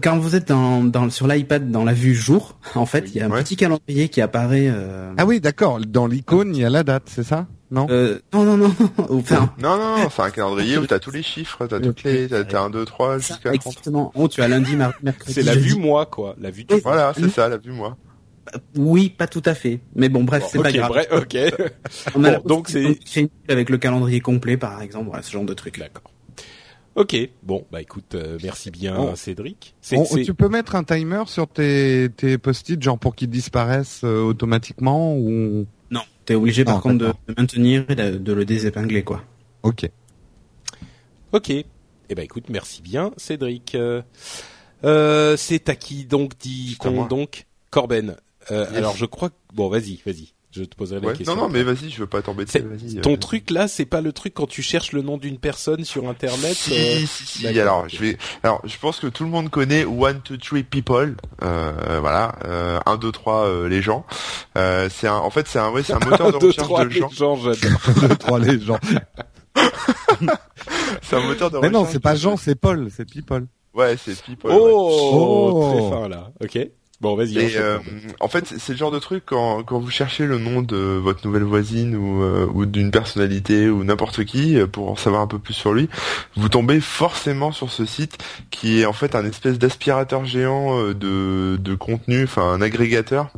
[0.00, 3.20] Quand vous êtes dans, dans, sur l'iPad dans la vue jour, en fait, il y
[3.22, 3.42] a un Ouais.
[3.42, 4.68] petit calendrier qui apparaît.
[4.72, 5.12] Euh...
[5.16, 5.80] Ah oui, d'accord.
[5.80, 7.48] Dans l'icône, il y a la date, c'est ça?
[7.70, 8.74] Non euh, non, non, non,
[9.10, 12.28] enfin, Non, non, non, c'est un calendrier où t'as tous les chiffres, t'as toutes les,
[12.28, 13.54] t'as t'as 1, 2, 3 ça, jusqu'à 30.
[13.54, 14.12] exactement.
[14.14, 15.32] Oh, tu as lundi, mardi, mercredi.
[15.32, 15.68] C'est la jeudi.
[15.70, 16.74] vue moi quoi, la vue du.
[16.74, 16.80] Oui.
[16.84, 17.96] Voilà, c'est ça, la vue moi.
[18.76, 19.80] Oui, pas tout à fait.
[19.96, 20.88] Mais bon, bref, c'est ok, pas grave.
[20.90, 21.36] bref, ok.
[22.14, 23.00] On a Bon, donc c'est-
[23.48, 25.78] avec le calendrier complet, par exemple, voilà, ce genre de truc.
[25.80, 26.12] D'accord.
[26.94, 29.14] Ok, bon, bah écoute, euh, merci bien Bon.
[29.16, 29.74] Cédric.
[29.92, 34.22] On- Tu peux mettre un timer sur tes, tes post-it, genre pour qu'ils disparaissent euh,
[34.22, 35.26] automatiquement ou
[35.60, 35.66] Non,
[36.26, 39.24] t'es obligé par contre de, maintenir et de, de le désépingler, quoi.
[39.62, 39.88] Ok.
[41.32, 41.50] Ok.
[41.50, 43.74] Eh ben écoute, merci bien Cédric.
[43.74, 44.02] Euh,
[44.84, 48.16] euh, c'est à qui donc dit qu'on donc Corben?
[48.50, 48.76] Euh, Yes.
[48.76, 50.32] Alors je crois que bon, vas-y, vas-y.
[50.56, 51.14] Je te poserai la Ouais.
[51.14, 51.34] question.
[51.36, 52.64] Non, non, mais vas-y, je veux pas t'embêter.
[53.02, 53.16] Ton euh.
[53.18, 56.54] truc là, c'est pas le truc quand tu cherches le nom d'une personne sur internet.
[56.54, 59.84] Si, euh, si, si, alors je vais alors je pense que tout le monde connaît
[59.84, 64.06] One Two Three People euh, voilà euh, 1 2 3 les gens
[64.56, 66.84] euh, c'est un en fait c'est un ouais, c'est un moteur de deux, recherche trois
[66.84, 67.80] de gens gens, j'adore.
[68.00, 68.78] Deux, trois les gens.
[71.02, 73.46] c'est un moteur de Mais non, recherche c'est pas Jean, c'est Paul, c'est People.
[73.74, 74.56] ouais c'est People ouais.
[74.58, 75.72] Oh, Oh.
[75.72, 76.30] très fin là.
[76.42, 76.58] Ok.
[77.00, 77.38] Bon, vas-y.
[77.38, 77.78] Et euh,
[78.20, 81.26] en fait, c'est le genre de truc quand, quand vous cherchez le nom de votre
[81.26, 85.26] nouvelle voisine ou, euh, ou d'une personnalité ou n'importe qui euh, pour en savoir un
[85.26, 85.90] peu plus sur lui,
[86.36, 88.16] vous tombez forcément sur ce site
[88.50, 93.30] qui est en fait un espèce d'aspirateur géant de, de contenu, enfin un agrégateur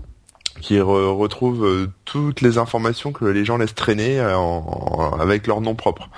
[0.60, 5.60] qui re- retrouve euh, toutes les informations que les gens laissent traîner en, avec leur
[5.60, 6.08] nom propre.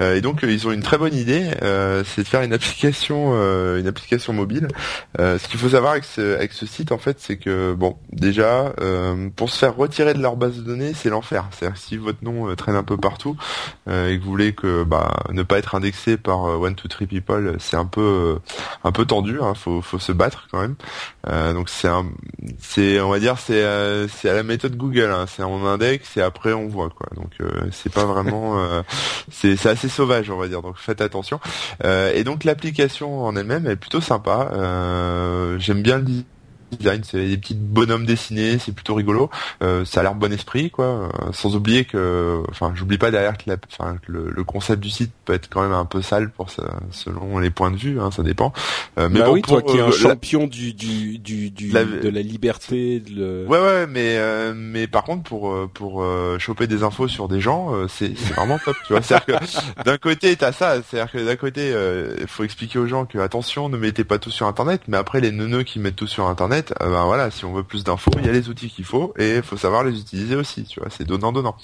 [0.00, 3.34] et donc ils ont une très bonne idée, c'est de faire une application,
[3.76, 4.68] une application mobile.
[5.18, 8.72] ce qu'il faut savoir avec ce, avec ce site en fait, c'est que bon, déjà
[9.36, 11.46] pour se faire retirer de leur base de données, c'est l'enfer.
[11.50, 13.36] C'est-à-dire si votre nom traîne un peu partout
[13.86, 17.56] et que vous voulez que bah, ne pas être indexé par One Two Three People,
[17.58, 18.38] c'est un peu
[18.82, 19.38] un peu tendu.
[19.42, 20.76] Hein, faut faut se battre quand même.
[21.52, 21.88] donc c'est
[22.58, 23.62] c'est on va dire c'est
[24.08, 25.10] c'est à la méthode Google.
[25.10, 27.08] Hein, c'est on index et après on voit quoi.
[27.14, 27.32] Donc
[27.72, 28.58] c'est pas vraiment
[29.30, 30.62] c'est c'est assez sauvage on va dire.
[30.62, 31.40] Donc faites attention.
[31.82, 34.50] et donc l'application en elle-même est plutôt sympa.
[35.58, 36.04] J'aime bien le
[36.76, 39.30] design, c'est des petits bonhommes dessinés, c'est plutôt rigolo.
[39.62, 40.84] Euh, ça a l'air bon esprit, quoi.
[40.84, 45.10] Euh, sans oublier que, enfin, j'oublie pas derrière que, la, enfin, le, concept du site
[45.24, 48.10] peut être quand même un peu sale pour ça, selon les points de vue, hein,
[48.10, 48.52] ça dépend.
[48.98, 52.08] Euh, mais bah bon, oui, toi qui es un champion du, du, du, du de
[52.08, 53.00] la liberté.
[53.00, 54.18] De Ouais, ouais, mais
[54.54, 56.04] mais par contre pour pour
[56.38, 59.02] choper des infos sur des gens, c'est c'est vraiment top, tu vois.
[59.02, 61.74] C'est-à-dire que d'un côté t'as ça, c'est-à-dire que d'un côté
[62.20, 65.20] il faut expliquer aux gens que attention, ne mettez pas tout sur Internet, mais après
[65.20, 68.10] les neuneux qui mettent tout sur Internet euh, ben voilà, si on veut plus d'infos,
[68.18, 70.80] il y a les outils qu'il faut et il faut savoir les utiliser aussi, tu
[70.80, 71.56] vois, c'est donnant donnant.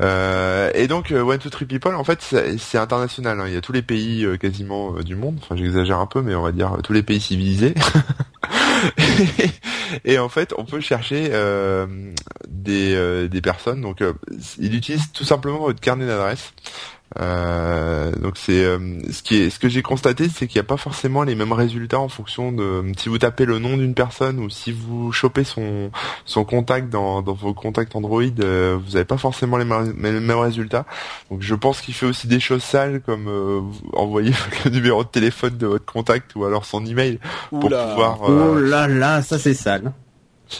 [0.00, 3.40] Euh, et donc euh, One Two Three People, en fait, c'est international.
[3.40, 3.44] Hein.
[3.48, 5.38] Il y a tous les pays quasiment du monde.
[5.42, 7.74] Enfin, j'exagère un peu, mais on va dire tous les pays civilisés.
[10.04, 11.30] et en fait, on peut chercher
[12.48, 13.80] des, des personnes.
[13.80, 14.02] Donc,
[14.58, 16.52] il utilise tout simplement votre carnet d'adresse.
[17.18, 18.78] Euh, donc c'est euh,
[19.10, 21.52] ce qui est ce que j'ai constaté, c'est qu'il n'y a pas forcément les mêmes
[21.52, 25.42] résultats en fonction de si vous tapez le nom d'une personne ou si vous chopez
[25.42, 25.90] son
[26.24, 30.86] son contact dans, dans vos contacts Android, euh, vous n'avez pas forcément les, mêmes résultats.
[31.30, 34.32] Donc je pense qu'il fait aussi des choses sales comme envoyer
[34.64, 37.18] le numéro de téléphone de votre contact ou alors son email
[37.48, 38.20] pour pouvoir.
[38.22, 39.92] Oh là là, ça c'est sale.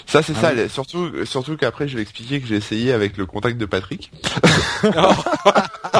[0.07, 3.27] Ça c'est ah ça, surtout surtout qu'après je vais expliquer que j'ai essayé avec le
[3.27, 4.13] contact de Patrick.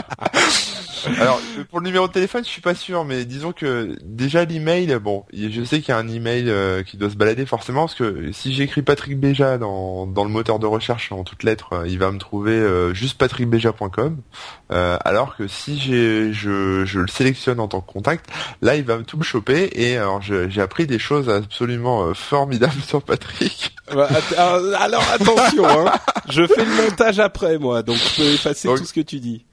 [1.19, 4.97] Alors pour le numéro de téléphone, je suis pas sûr, mais disons que déjà l'email,
[5.01, 7.95] bon, je sais qu'il y a un email euh, qui doit se balader forcément parce
[7.95, 11.87] que si j'écris Patrick Béja dans, dans le moteur de recherche en toutes lettres, euh,
[11.87, 14.17] il va me trouver euh, juste patrickbeja.com.
[14.69, 18.27] alors que si j'ai je, je le sélectionne en tant que contact,
[18.61, 23.01] là il va tout me choper et alors j'ai appris des choses absolument formidables sur
[23.01, 23.75] Patrick.
[23.93, 24.07] Bah,
[24.79, 25.91] alors attention, hein.
[26.29, 29.45] je fais le montage après moi, donc je peux effacer tout ce que tu dis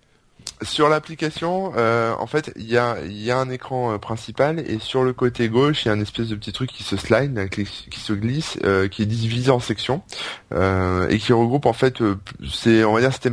[0.63, 4.79] sur l'application, euh, en fait, il y a, y a un écran euh, principal et
[4.79, 7.49] sur le côté gauche, il y a un espèce de petit truc qui se slide,
[7.51, 10.03] qui, se glisse, euh, qui est divisé en sections
[10.53, 11.97] et qui regroupe en fait,
[12.53, 13.31] c'est, on va dire, c'était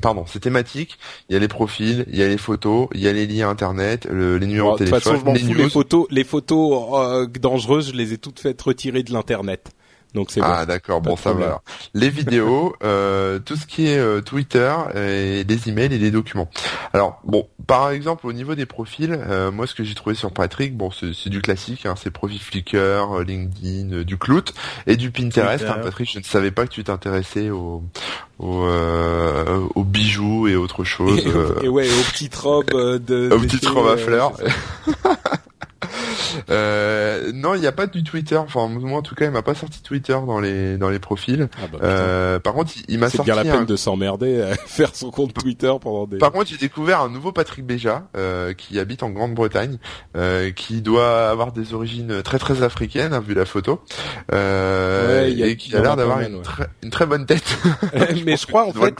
[0.00, 0.98] pardon, c'est thématique.
[1.28, 3.48] Il y a les profils, il y a les photos, il y a les liens
[3.48, 8.12] internet, les numéros de téléphone, façon, les, fous, les photos, les photos dangereuses, je les
[8.12, 9.70] ai toutes faites retirer de l'internet.
[10.14, 11.60] Donc c'est ah d'accord, bon ça va.
[11.92, 16.48] Les vidéos, euh, tout ce qui est euh, Twitter, et des emails et des documents.
[16.92, 20.30] Alors bon, par exemple au niveau des profils, euh, moi ce que j'ai trouvé sur
[20.30, 24.54] Patrick, bon c'est du classique, hein, c'est profil Flickr, LinkedIn, du Clout
[24.86, 25.64] et du Pinterest.
[25.64, 27.82] Hein, Patrick, je ne savais pas que tu t'intéressais aux
[28.38, 31.20] aux, bijoux et autres choses.
[31.62, 32.66] Et, ouais, aux petites robes
[33.04, 33.30] de.
[33.32, 34.32] aux petites robes à fleurs.
[36.50, 38.36] Euh, non, il n'y a pas du Twitter.
[38.36, 41.48] Enfin, moi en tout cas, il m'a pas sorti Twitter dans les dans les profils.
[41.56, 43.30] Ah bah, euh, par contre, il, m'a sorti.
[43.30, 46.18] C'est bien la peine de s'emmerder à faire son compte Twitter pendant des.
[46.18, 49.78] Par contre, j'ai découvert un nouveau Patrick Béja euh, qui habite en Grande-Bretagne,
[50.16, 53.82] euh, qui doit avoir des origines très très africaines, hein, vu la photo,
[54.32, 56.42] euh, et qui a l'air d'avoir une,
[56.82, 57.56] une, très bonne tête.
[58.24, 58.94] Mais je crois en fait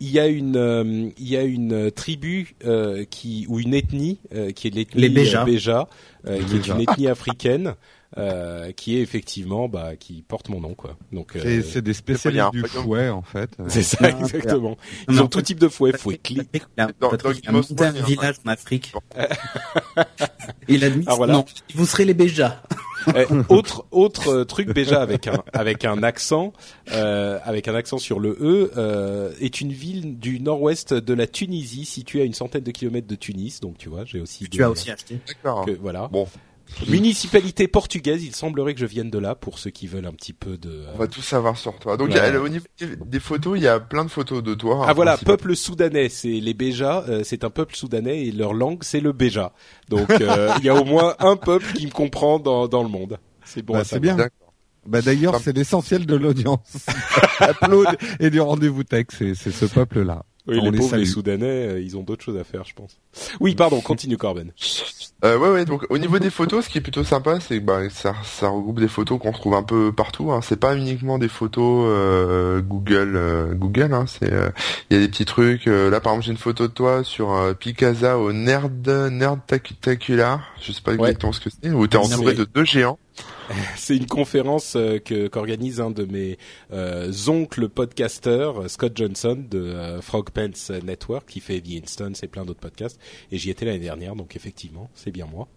[0.00, 4.18] il y a une euh, il y a une tribu euh, qui ou une ethnie
[4.34, 5.88] euh, qui est l'ethnie les Béja, Béja
[6.26, 7.74] qui est une ethnie africaine
[8.76, 10.96] qui est effectivement bah qui porte mon nom quoi.
[11.12, 13.50] Donc c'est des spécialistes du fouet en fait.
[13.68, 14.76] C'est ça exactement.
[15.08, 16.62] Ils ont tout type de fouet, fouet clic.
[16.76, 18.94] Dans, un village en Afrique.
[20.68, 22.62] Il a dit ah, non, vous serez les Béja.
[23.14, 26.52] Eh, autre autre euh, truc déjà avec un avec un accent
[26.92, 31.26] euh, avec un accent sur le e euh, est une ville du nord-ouest de la
[31.26, 33.60] Tunisie située à une centaine de kilomètres de Tunis.
[33.60, 35.20] Donc tu vois, j'ai aussi tu as aussi acheté.
[35.26, 35.66] D'accord.
[35.80, 36.08] Voilà.
[36.08, 36.26] Bon.
[36.88, 40.32] Municipalité portugaise, il semblerait que je vienne de là pour ceux qui veulent un petit
[40.32, 40.84] peu de.
[40.94, 41.96] On va tout savoir sur toi.
[41.96, 44.84] Donc au niveau des photos, il y a plein de photos de toi.
[44.86, 48.82] Ah voilà, peuple soudanais, c'est les Béja, euh, c'est un peuple soudanais et leur langue
[48.82, 49.52] c'est le Béja.
[49.88, 52.88] Donc euh, il y a au moins un peuple qui me comprend dans dans le
[52.88, 53.18] monde.
[53.44, 53.74] C'est bon.
[53.74, 54.16] Bah, c'est bien.
[54.86, 56.86] Bah d'ailleurs, c'est l'essentiel de l'audience.
[57.40, 60.24] Upload et du rendez-vous tech, c'est c'est ce peuple-là.
[60.48, 61.06] Oui, les les pauvres, les.
[61.06, 62.98] Soudanais, euh, ils ont d'autres choses à faire, je pense.
[63.40, 64.52] Oui, pardon, continue Corben.
[65.24, 65.64] Euh, ouais, ouais.
[65.64, 68.48] Donc au niveau des photos, ce qui est plutôt sympa, c'est que bah, ça, ça
[68.48, 70.30] regroupe des photos qu'on retrouve un peu partout.
[70.30, 70.40] Hein.
[70.42, 73.92] C'est pas uniquement des photos euh, Google, euh, Google.
[73.94, 74.04] Hein.
[74.06, 74.50] C'est, euh,
[74.90, 75.66] il y a des petits trucs.
[75.66, 79.40] euh, là, par exemple, j'ai une photo de toi sur euh, Picasa au Nerd Nerd
[79.80, 80.42] Tacular.
[80.60, 80.98] Je sais pas Ouais.
[81.08, 81.70] exactement ce que c'est.
[81.70, 82.98] Où t'es Non, entouré de deux géants.
[83.76, 86.38] C'est une conférence euh, que qu'organise un de mes
[86.72, 92.28] euh, oncles podcasteurs, Scott Johnson de euh, Frog Pants Network, qui fait The Instance et
[92.28, 92.98] plein d'autres podcasts.
[93.32, 95.48] Et j'y étais l'année dernière, donc effectivement, c'est bien moi.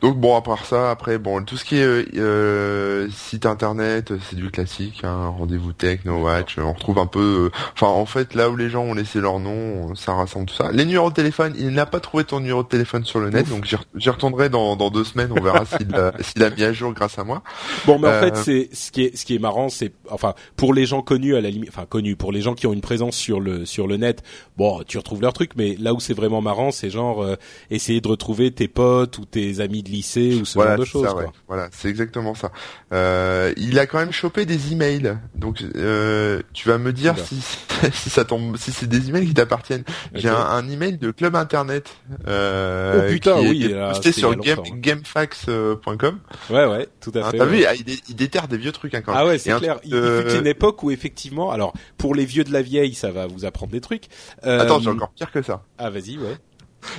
[0.00, 4.12] Donc bon, à part ça, après bon, tout ce qui est euh, euh, site internet,
[4.28, 5.00] c'est du classique.
[5.04, 6.58] Hein, Rendez-vous tech, no watch.
[6.58, 7.50] On retrouve un peu.
[7.52, 10.54] euh, Enfin, en fait, là où les gens ont laissé leur nom, ça rassemble tout
[10.54, 10.70] ça.
[10.72, 13.42] Les numéros de téléphone, il n'a pas trouvé ton numéro de téléphone sur le net,
[13.44, 13.50] Ouf.
[13.50, 15.30] donc j'y re- j'y retournerai dans, dans deux semaines.
[15.36, 17.42] On verra s'il a, s'il a mis à jour grâce à moi.
[17.86, 20.34] Bon, mais en Euh, fait, c'est ce qui est ce qui est marrant, c'est enfin
[20.56, 22.80] pour les gens connus à la limite, enfin connus pour les gens qui ont une
[22.80, 24.22] présence sur le sur le net.
[24.56, 27.36] Bon, tu retrouves leur truc, mais là où c'est vraiment marrant, c'est genre euh,
[27.70, 30.84] essayer de retrouver tes potes ou tes amis de lycée ou ce voilà, genre de
[30.84, 31.14] choses.
[31.14, 31.26] ouais.
[31.46, 32.50] Voilà, c'est exactement ça.
[32.92, 35.18] Euh, il a quand même chopé des emails.
[35.34, 37.40] Donc, euh, tu vas me dire si
[37.92, 39.84] si ça tombe, si c'est des emails qui t'appartiennent.
[40.14, 41.90] J'ai un, un email de club internet.
[42.26, 44.70] Euh, Oh, putain, qui oui, est posté c'est sur game, ouais.
[44.74, 46.18] gamefax.com.
[46.50, 47.38] Ouais, ouais, tout à Hein, fait.
[47.38, 47.58] T'as ouais.
[47.58, 49.20] vu, ah, il, dé- il déterre des vieux trucs hein, quand même.
[49.20, 49.76] Ah ouais, c'est clair.
[49.80, 53.10] truc Il, fut une époque où effectivement, alors pour les vieux de la vieille, ça
[53.10, 54.04] va vous apprendre des trucs.
[54.44, 55.62] Euh, Attends, j'ai encore pire que ça.
[55.78, 56.36] Ah vas-y, ouais.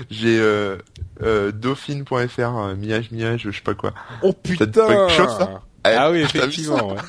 [0.09, 0.77] J'ai euh,
[1.23, 3.93] euh, dauphine.fr, euh, miage miage, je sais pas quoi.
[4.21, 4.33] Oh
[4.87, 5.61] quelque chose, ça?
[5.83, 6.89] Ah oui, Eh, t'as vu effectivement.
[6.93, 6.99] ouais.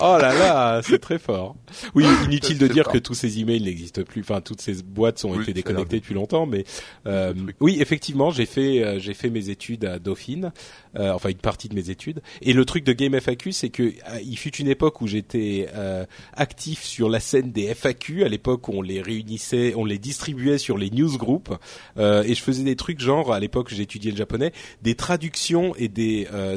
[0.00, 1.56] Oh là là, c'est très fort.
[1.94, 4.20] Oui, inutile de dire que tous ces emails n'existent plus.
[4.22, 6.64] Enfin, toutes ces boîtes ont Oui, été déconnectées depuis longtemps, mais
[7.06, 10.52] euh, oui, effectivement, j'ai fait euh, j'ai fait mes études à Dauphine,
[10.96, 12.20] euh, enfin une partie de mes études.
[12.42, 13.92] Et le truc de Game FAQ, c'est que euh,
[14.24, 18.24] il fut une époque où j'étais euh, actif sur la scène des FAQ.
[18.24, 21.50] À l'époque, où on les réunissait, on les distribuait sur les newsgroups,
[21.98, 25.88] euh, et je faisais des trucs genre à l'époque j'étudiais le japonais, des traductions et
[25.88, 26.56] des euh,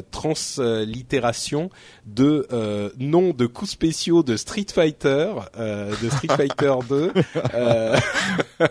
[2.06, 7.12] de euh, noms de coups spéciaux de Street Fighter, euh, de Street Fighter 2,
[7.54, 7.98] euh,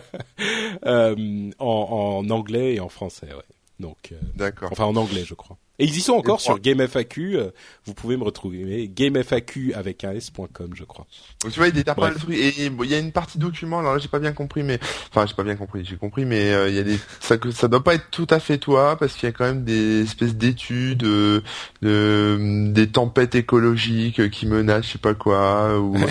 [0.86, 3.28] euh, en, en anglais et en français.
[3.28, 3.42] Ouais.
[3.80, 4.70] Donc, D'accord.
[4.72, 5.56] enfin en anglais, je crois.
[5.78, 7.36] Et ils y sont encore sur GameFAQ.
[7.36, 7.50] euh,
[7.86, 11.06] vous pouvez me retrouver GameFAQ avec un s.com, je crois.
[11.44, 12.36] Tu vois, il déterre pas le truc.
[12.36, 13.80] Et il y a une partie document.
[13.80, 14.78] Alors là, j'ai pas bien compris, mais
[15.10, 15.84] enfin, j'ai pas bien compris.
[15.84, 18.26] J'ai compris, mais euh, il y a des ça que ça doit pas être tout
[18.30, 21.40] à fait toi parce qu'il y a quand même des espèces d'études, euh,
[21.80, 25.78] de des tempêtes écologiques qui menacent, je sais pas quoi.
[25.80, 26.04] Ou tu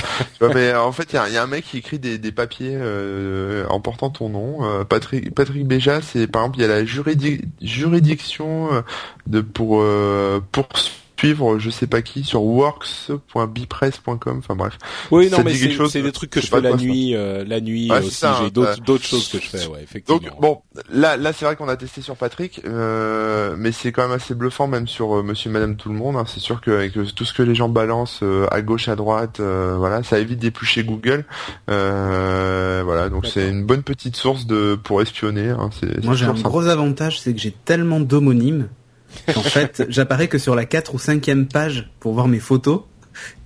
[0.45, 2.32] vois, mais en fait, il y a, y a un mec qui écrit des, des
[2.32, 4.65] papiers euh, en portant ton nom.
[4.65, 8.84] Euh, Patrick Patrick Béja, c'est par exemple, il y a la juridi- juridiction
[9.28, 14.78] de pour euh, poursuivre je sais pas qui sur works.bipress.com enfin bref
[15.12, 16.62] Oui, Ça non, mais dit quelque c'est chose c'est des trucs que Je fais pas
[16.62, 18.10] la nuit, euh, la nuit euh, aussi.
[18.16, 20.20] ça, J'ai hein, d'autres choses que je fais, ouais, effectivement.
[20.20, 20.62] Donc bon,
[20.92, 24.34] là, là c'est vrai qu'on a testé sur Patrick, euh, mais c'est quand même assez
[24.34, 26.16] bluffant même sur euh, Monsieur, et Madame, tout le monde.
[26.16, 26.24] hein.
[26.28, 29.40] C'est sûr qu'avec euh, tout ce que les gens balancent euh, à gauche, à droite,
[29.42, 31.26] euh, voilà, ça évite d'éplucher Google.
[31.70, 35.50] Euh, voilà, donc c'est une bonne petite source de pour espionner.
[35.50, 35.70] hein.
[35.80, 36.50] C'est- c'est Moi j'ai un sympa.
[36.50, 38.70] gros avantage, c'est que j'ai tellement d'homonymes
[39.34, 42.82] qu'en fait j'apparais que sur la 4 ou 5e page pour voir mes photos.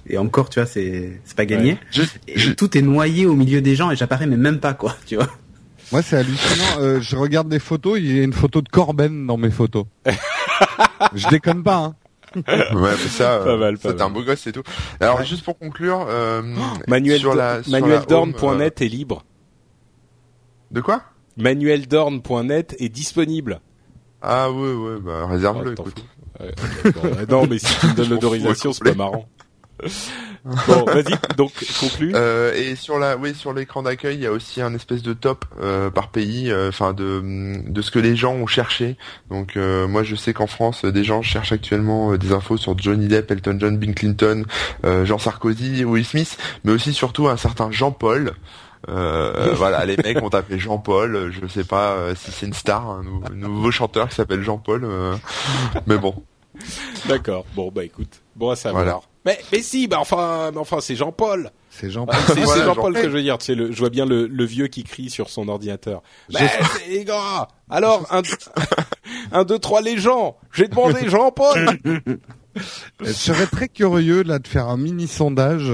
[0.08, 1.80] Et encore, tu vois, c'est c'est pas gagné.
[1.92, 4.74] Je- Et je- tout est noyé au milieu des gens et j'apparais mais même pas
[4.76, 5.30] quoi, tu vois.
[5.92, 6.80] Moi, c'est hallucinant.
[6.80, 9.86] Euh, je regarde des photos, il y a une photo de Corben dans mes photos.
[11.14, 11.78] je déconne pas.
[11.78, 11.96] Hein.
[12.36, 12.44] ouais,
[12.76, 14.64] mais ça, Pas euh, mal, pas ça, t'es un beau gosse, c'est tout.
[15.00, 16.42] Alors juste pour conclure, euh,
[16.88, 19.24] Manuel sur la sur la manueldorn.net est libre.
[20.72, 21.04] de quoi?
[21.38, 23.62] Manueldorn.net est disponible.
[24.22, 25.76] Ah ouais, ouais, bah réserve-le,
[26.40, 26.52] Ouais.
[26.86, 29.28] Ouais, ouais, non, mais si tu me donnes l'autorisation, c'est pas marrant.
[30.46, 32.14] bon, vas-y, donc conclue.
[32.16, 35.14] Euh, et sur la, oui, sur l'écran d'accueil, il y a aussi un espèce de
[35.14, 38.96] top euh, par pays, euh, enfin de de ce que les gens ont cherché.
[39.30, 42.78] Donc euh, moi, je sais qu'en France, des gens cherchent actuellement euh, des infos sur
[42.78, 44.46] Johnny Depp, Elton John, Bill Clinton,
[44.86, 48.34] euh, Jean Sarkozy, Will Smith, mais aussi surtout un certain Jean-Paul.
[48.90, 51.16] Euh, voilà, les mecs ont tapé Jean-Paul.
[51.16, 54.16] euh, Je sais pas euh, si c'est une star, un, nou- un nouveau chanteur qui
[54.16, 55.16] s'appelle Jean-Paul, euh,
[55.88, 56.16] mais bon.
[57.08, 57.46] D'accord.
[57.56, 58.84] Bon, bah écoute, bon à savoir.
[58.84, 59.00] Voilà.
[59.26, 61.50] Mais mais si, bah enfin, mais enfin, c'est Jean-Paul.
[61.70, 62.06] C'est Jean.
[62.06, 62.94] Bah, c'est Voilà, Jean-Paul Jean-Paul.
[62.94, 63.38] que je veux dire.
[63.40, 66.02] Tu sais, le, je vois bien le, le vieux qui crie sur son ordinateur.
[66.32, 66.40] Bah,
[66.78, 67.48] c'est les gars.
[67.70, 68.22] Alors un,
[69.32, 70.38] un, deux, trois, les gens.
[70.54, 71.78] J'ai demandé Jean-Paul.
[73.02, 75.74] Je serais très curieux là de faire un mini sondage.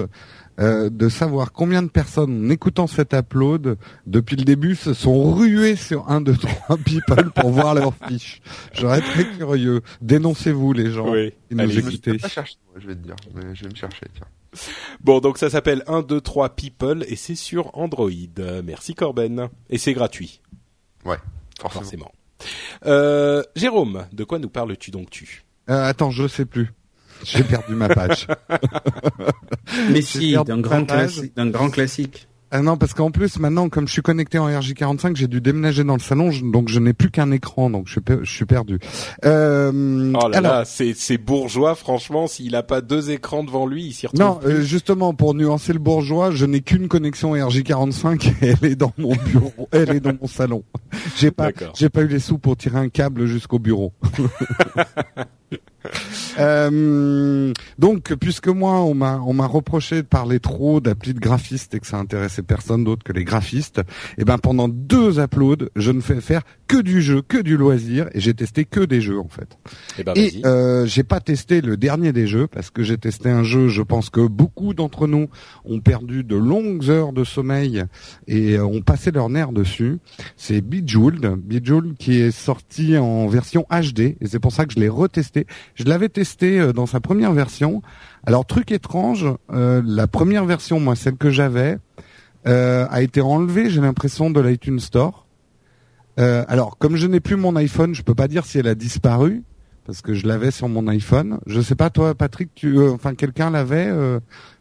[0.59, 5.33] Euh, de savoir combien de personnes en écoutant cet upload depuis le début se sont
[5.33, 8.41] ruées sur 1, 2, 3 people pour voir leurs fiches.
[8.73, 9.81] Je serais très curieux.
[10.01, 11.31] Dénoncez-vous les gens oui.
[11.49, 12.17] qui nous Allez, Je me écoutez.
[12.17, 14.05] pas cherché, moi, je vais te dire, mais je vais me chercher.
[14.13, 14.27] Tiens.
[14.99, 18.09] Bon, donc ça s'appelle 1, 2, 3 People et c'est sur Android.
[18.65, 19.47] Merci Corben.
[19.69, 20.41] Et c'est gratuit,
[21.05, 21.17] Ouais,
[21.59, 21.81] forcément.
[21.83, 22.11] forcément.
[22.85, 25.43] Euh, Jérôme, de quoi nous parles-tu donc tu?
[25.69, 26.71] Euh, attends, je sais plus.
[27.23, 28.27] J'ai perdu ma page.
[29.91, 30.81] Mais si, d'un grand
[31.35, 32.27] d'un grand classique.
[32.53, 35.85] Ah non, parce qu'en plus maintenant, comme je suis connecté en RJ45, j'ai dû déménager
[35.85, 38.29] dans le salon, je- donc je n'ai plus qu'un écran, donc je suis, per- je
[38.29, 38.77] suis perdu.
[39.23, 43.65] Euh, Oh là alors, là, c'est c'est bourgeois, franchement, s'il a pas deux écrans devant
[43.65, 44.19] lui, il s'y retrouve.
[44.25, 48.75] non, euh, justement pour nuancer le bourgeois, je n'ai qu'une connexion RJ45 et elle est
[48.75, 50.63] dans mon bureau, elle est dans mon salon.
[51.15, 53.93] J'ai pas, j'ai pas eu les sous pour tirer un câble jusqu'au bureau.
[56.39, 61.73] Euh, donc, puisque moi, on m'a, on m'a reproché de parler trop d'applis de graphistes
[61.73, 63.81] et que ça intéressait personne d'autre que les graphistes,
[64.17, 68.07] et ben pendant deux uploads, je ne fais faire que du jeu, que du loisir,
[68.13, 69.57] et j'ai testé que des jeux en fait.
[69.99, 73.29] Eh ben, Et euh, j'ai pas testé le dernier des jeux parce que j'ai testé
[73.29, 73.67] un jeu.
[73.67, 75.27] Je pense que beaucoup d'entre nous
[75.65, 77.83] ont perdu de longues heures de sommeil
[78.27, 79.97] et euh, ont passé leur nerf dessus.
[80.37, 84.79] C'est Bejeweled, Bejeweled qui est sorti en version HD et c'est pour ça que je
[84.79, 85.40] l'ai retesté.
[85.75, 87.81] Je l'avais testé euh, dans sa première version.
[88.25, 91.77] Alors truc étrange, euh, la première version, moi celle que j'avais,
[92.47, 93.69] euh, a été enlevée.
[93.69, 95.25] J'ai l'impression de l'iTunes Store.
[96.19, 98.75] Euh, alors, comme je n'ai plus mon iPhone, je peux pas dire si elle a
[98.75, 99.43] disparu
[99.85, 101.39] parce que je l'avais sur mon iPhone.
[101.47, 103.89] Je sais pas toi, Patrick, tu, enfin quelqu'un l'avait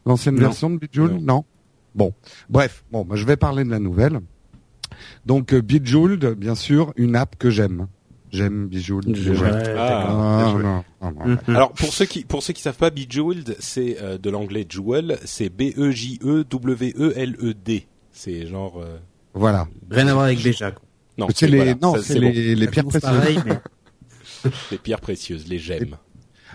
[0.06, 1.20] l'ancienne version de Bejeweled Non.
[1.20, 1.44] Non.
[1.94, 2.14] Bon,
[2.48, 4.20] bref, bon, bah, je vais parler de la nouvelle.
[5.26, 7.88] Donc Bejeweled, bien sûr, une app que j'aime.
[8.32, 9.16] J'aime Bejeweled.
[9.76, 10.54] Ah.
[11.00, 11.10] Ah.
[11.24, 11.38] Mhm.
[11.48, 15.18] Alors pour ceux qui pour ceux qui savent pas, Bejeweled, c'est euh, de l'anglais jewel,
[15.24, 17.86] c'est B E J E W E L E D.
[18.12, 18.98] C'est genre euh,
[19.34, 19.66] Voilà.
[19.90, 20.70] Rien à voir avec quoi.
[21.18, 22.30] non, C'est les, voilà, non, c'est bon.
[22.32, 23.10] les, les Ça pierres précieuses.
[23.10, 23.60] pareil, mais-
[24.70, 25.96] les pierres précieuses, les gemmes.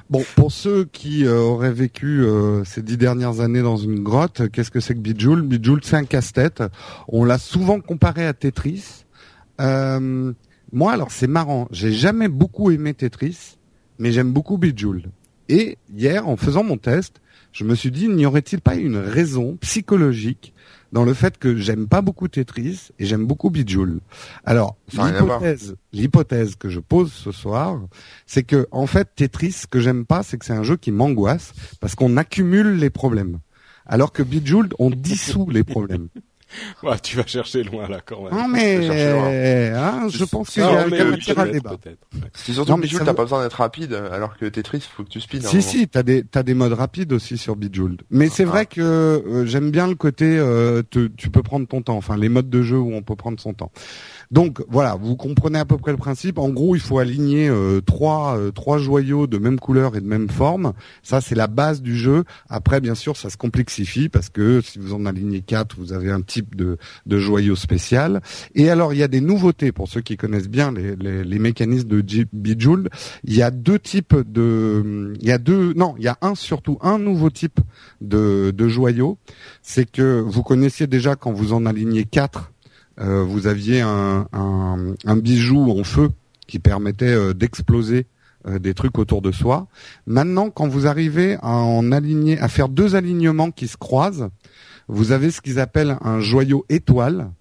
[0.08, 4.50] Bon, pour ceux qui euh, auraient vécu euh, ces dix dernières années dans une grotte,
[4.52, 6.62] qu'est-ce que c'est que Bejeweled Bejeweled, c'est un casse-tête.
[7.08, 9.06] On l'a souvent comparé à Tetris.
[9.62, 10.32] Euh,
[10.76, 13.58] moi, alors c'est marrant, j'ai jamais beaucoup aimé Tetris,
[13.98, 15.10] mais j'aime beaucoup Bejeweled.
[15.48, 17.22] Et hier, en faisant mon test,
[17.54, 20.54] je me suis dit, n'y aurait-il pas une raison psychologique
[20.92, 24.00] dans le fait que j'aime pas beaucoup Tetris et j'aime beaucoup Bejeweled?
[24.44, 27.80] Alors, l'hypothèse, l'hypothèse que je pose ce soir,
[28.26, 30.92] c'est que en fait Tetris, ce que j'aime pas, c'est que c'est un jeu qui
[30.92, 33.40] m'angoisse parce qu'on accumule les problèmes.
[33.86, 36.10] Alors que Bejeweled, on dissout les problèmes.
[36.84, 38.34] Ouais, tu vas chercher loin là quand même.
[38.34, 39.28] Non mais loin.
[39.82, 41.76] hein, je pense qu'il y a, matière à débat.
[42.34, 45.10] C'est surtout Non, que t'as vaut- pas besoin d'être rapide, alors que Tetris, faut que
[45.10, 45.46] tu speed.
[45.46, 48.02] un Si si, t'as des t'as des modes rapides aussi sur Bejeweled.
[48.10, 48.48] Mais c'est Ah.
[48.48, 51.98] vrai que euh, j'aime bien le côté euh, te- tu peux prendre ton temps.
[51.98, 53.72] Enfin les modes de jeu où on peut prendre son temps.
[54.32, 56.38] Donc voilà, vous comprenez à peu près le principe.
[56.38, 60.08] En gros, il faut aligner euh, trois euh, trois joyaux de même couleur et de
[60.08, 60.74] même forme.
[61.04, 62.24] Ça c'est la base du jeu.
[62.50, 66.12] Après bien sûr, ça se complexifie parce que si vous en alignez quatre, vous avez
[66.12, 68.22] un type de de joyau spécial.
[68.56, 71.88] Et alors il y a des nouveautés pour ceux qui connaissent bien les les, mécanismes
[71.88, 72.90] de J- Bejeweled.
[73.24, 76.36] Il y a deux types de, il y a deux, non, il y a un
[76.36, 77.60] surtout un nouveau type
[78.02, 79.18] de, de joyaux.
[79.62, 82.52] C'est que vous connaissiez déjà quand vous en alignez quatre,
[83.00, 84.26] euh, vous aviez un,
[85.18, 86.10] bijou en feu
[86.48, 88.08] qui permettait euh, d'exploser
[88.48, 89.68] euh, des trucs autour de soi.
[90.06, 94.30] Maintenant, quand vous arrivez à en aligner, à faire deux alignements qui se croisent,
[94.88, 97.32] vous avez ce qu'ils appellent un joyau étoile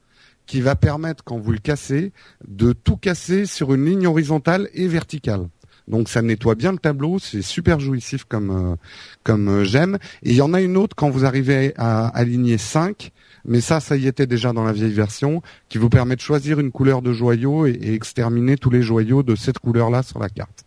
[0.47, 2.13] qui va permettre, quand vous le cassez,
[2.47, 5.49] de tout casser sur une ligne horizontale et verticale.
[5.89, 8.77] Donc ça nettoie bien le tableau, c'est super jouissif comme euh,
[9.23, 9.99] comme euh, j'aime.
[10.23, 13.11] Et il y en a une autre quand vous arrivez à aligner 5,
[13.45, 16.59] mais ça, ça y était déjà dans la vieille version, qui vous permet de choisir
[16.59, 20.31] une couleur de joyau et, et exterminer tous les joyaux de cette couleur-là sur la
[20.31, 20.65] carte.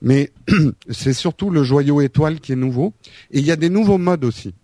[0.00, 0.30] Mais
[0.90, 2.94] c'est surtout le joyau étoile qui est nouveau.
[3.30, 4.54] Et il y a des nouveaux modes aussi.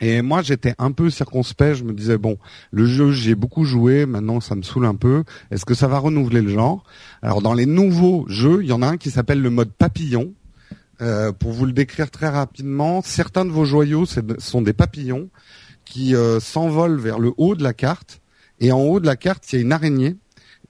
[0.00, 1.74] Et moi, j'étais un peu circonspect.
[1.76, 2.36] Je me disais bon,
[2.72, 4.06] le jeu, j'y ai beaucoup joué.
[4.06, 5.24] Maintenant, ça me saoule un peu.
[5.50, 6.84] Est-ce que ça va renouveler le genre?
[7.22, 10.32] Alors, dans les nouveaux jeux, il y en a un qui s'appelle le mode papillon.
[11.00, 15.28] Euh, pour vous le décrire très rapidement, certains de vos joyaux c'est- sont des papillons
[15.84, 18.20] qui euh, s'envolent vers le haut de la carte.
[18.60, 20.16] Et en haut de la carte, il y a une araignée.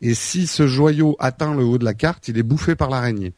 [0.00, 3.32] Et si ce joyau atteint le haut de la carte, il est bouffé par l'araignée.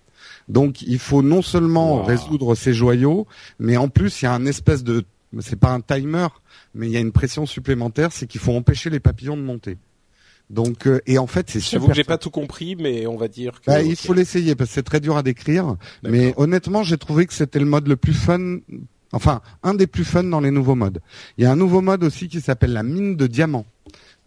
[0.49, 2.03] Donc, il faut non seulement Wow.
[2.05, 3.27] résoudre ces joyaux,
[3.59, 5.05] mais en plus, il y a un espèce de
[5.41, 6.29] c'est pas un timer,
[6.75, 9.79] mais il y a une pression supplémentaire, c'est qu'il faut empêcher les papillons de monter.
[10.49, 11.89] Donc euh, et en fait c'est J'avoue super.
[11.89, 13.67] que j'ai pas tout compris, mais on va dire que.
[13.67, 15.77] Bah, Il faut l'essayer parce que c'est très dur à décrire.
[16.05, 18.59] Mais honnêtement, j'ai trouvé que c'était le mode le plus fun.
[19.13, 21.01] Enfin, un des plus fun dans les nouveaux modes.
[21.37, 23.67] Il y a un nouveau mode aussi qui s'appelle la mine de diamants.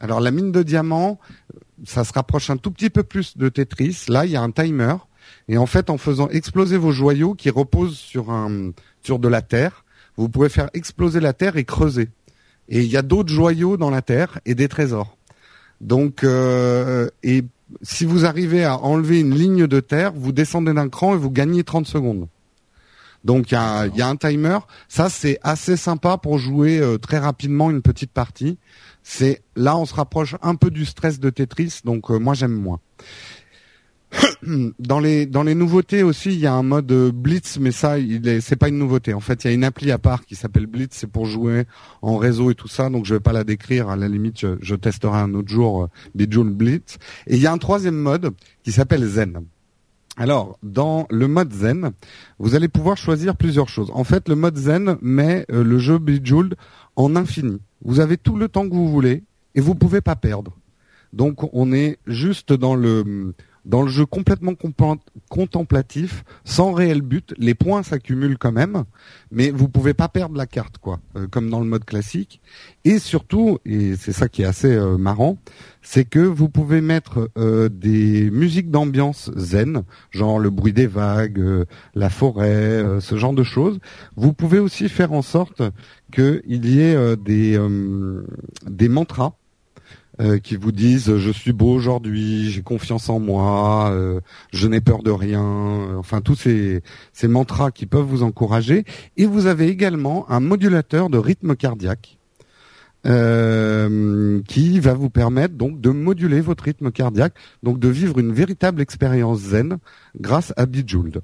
[0.02, 1.20] Alors la mine de diamants,
[1.86, 4.06] ça se rapproche un tout petit peu plus de Tetris.
[4.10, 4.95] Là, il y a un timer.
[5.47, 8.72] Et en fait, en faisant exploser vos joyaux qui reposent sur un
[9.04, 9.86] sur de la terre,
[10.20, 12.09] vous pouvez faire exploser la terre et creuser.
[12.67, 15.17] Et il y a d'autres joyaux dans la terre et des trésors.
[15.82, 17.43] Donc, euh, et
[17.82, 21.32] si vous arrivez à enlever une ligne de terre, vous descendez d'un cran et vous
[21.32, 22.28] gagnez 30 secondes.
[23.24, 23.57] Donc il y
[24.01, 24.59] a, un timer.
[24.88, 28.57] Ça c'est assez sympa pour jouer euh, très rapidement une petite partie.
[29.03, 32.53] C'est là on se rapproche un peu du stress de Tetris, donc euh, moi j'aime
[32.53, 32.80] moins.
[34.80, 37.99] dans les dans les nouveautés aussi, il y a un mode euh, Blitz, mais ça,
[37.99, 39.14] il est, c'est pas une nouveauté.
[39.14, 41.66] En fait, il y a une appli à part qui s'appelle Blitz, c'est pour jouer
[42.01, 42.89] en réseau et tout ça.
[42.89, 43.89] Donc je vais pas la décrire.
[43.89, 46.97] À la limite, je, testerai un autre jour euh, Blitz.
[47.28, 48.32] Et il y a un troisième mode
[48.64, 49.45] qui s'appelle Zen.
[50.18, 51.91] Alors, dans le mode Zen,
[52.39, 53.89] vous allez pouvoir choisir plusieurs choses.
[53.93, 56.55] En fait, le mode Zen met euh, le jeu Bejeweled
[56.97, 57.62] en infini.
[57.86, 59.24] Vous avez tout le temps que vous voulez
[59.55, 60.57] et vous pouvez pas perdre.
[61.14, 63.34] Donc, on est juste dans le
[63.66, 64.53] dans le jeu complètement
[65.30, 68.84] contemplatif, sans réel but, les points s'accumulent quand même,
[69.32, 72.41] mais vous pouvez pas perdre la carte, quoi, euh, comme dans le mode classique.
[72.86, 75.38] Et surtout, et c'est ça qui est assez euh, marrant,
[75.82, 81.66] c'est que vous pouvez mettre euh, des musiques d'ambiance zen, genre le bruit des vagues,
[81.95, 83.80] la forêt, ce genre de choses.
[84.16, 85.62] Vous pouvez aussi faire en sorte
[86.12, 87.60] qu'il y ait des
[88.66, 89.39] des mantras
[90.22, 94.20] euh, qui vous disent je suis beau aujourd'hui, j'ai confiance en moi, euh,
[94.51, 96.82] je n'ai peur de rien, euh, enfin tous ces,
[97.13, 98.84] ces mantras qui peuvent vous encourager.
[99.15, 102.17] Et vous avez également un modulateur de rythme cardiaque.
[103.05, 108.82] qui va vous permettre donc de moduler votre rythme cardiaque, donc de vivre une véritable
[108.82, 109.78] expérience zen
[110.20, 111.22] grâce à Bejeweled.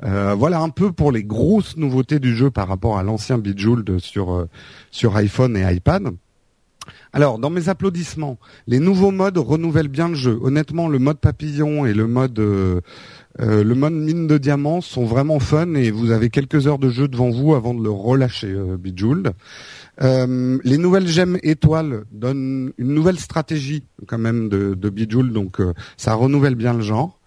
[0.00, 4.48] voilà un peu pour les grosses nouveautés du jeu par rapport à l'ancien Bejeweled sur
[4.90, 6.12] sur iPhone et iPad.
[7.14, 10.38] Alors, dans mes applaudissements, les nouveaux modes renouvellent bien le jeu.
[10.42, 12.80] Honnêtement, le mode papillon et le mode euh,
[13.40, 16.90] euh, le mode mine de diamants sont vraiment fun et vous avez quelques heures de
[16.90, 18.76] jeu devant vous avant de le relâcher, euh.
[20.00, 25.58] Euh, les nouvelles gemmes étoiles donnent une nouvelle stratégie quand même de, de donc
[25.96, 27.20] ça renouvelle bien le genre.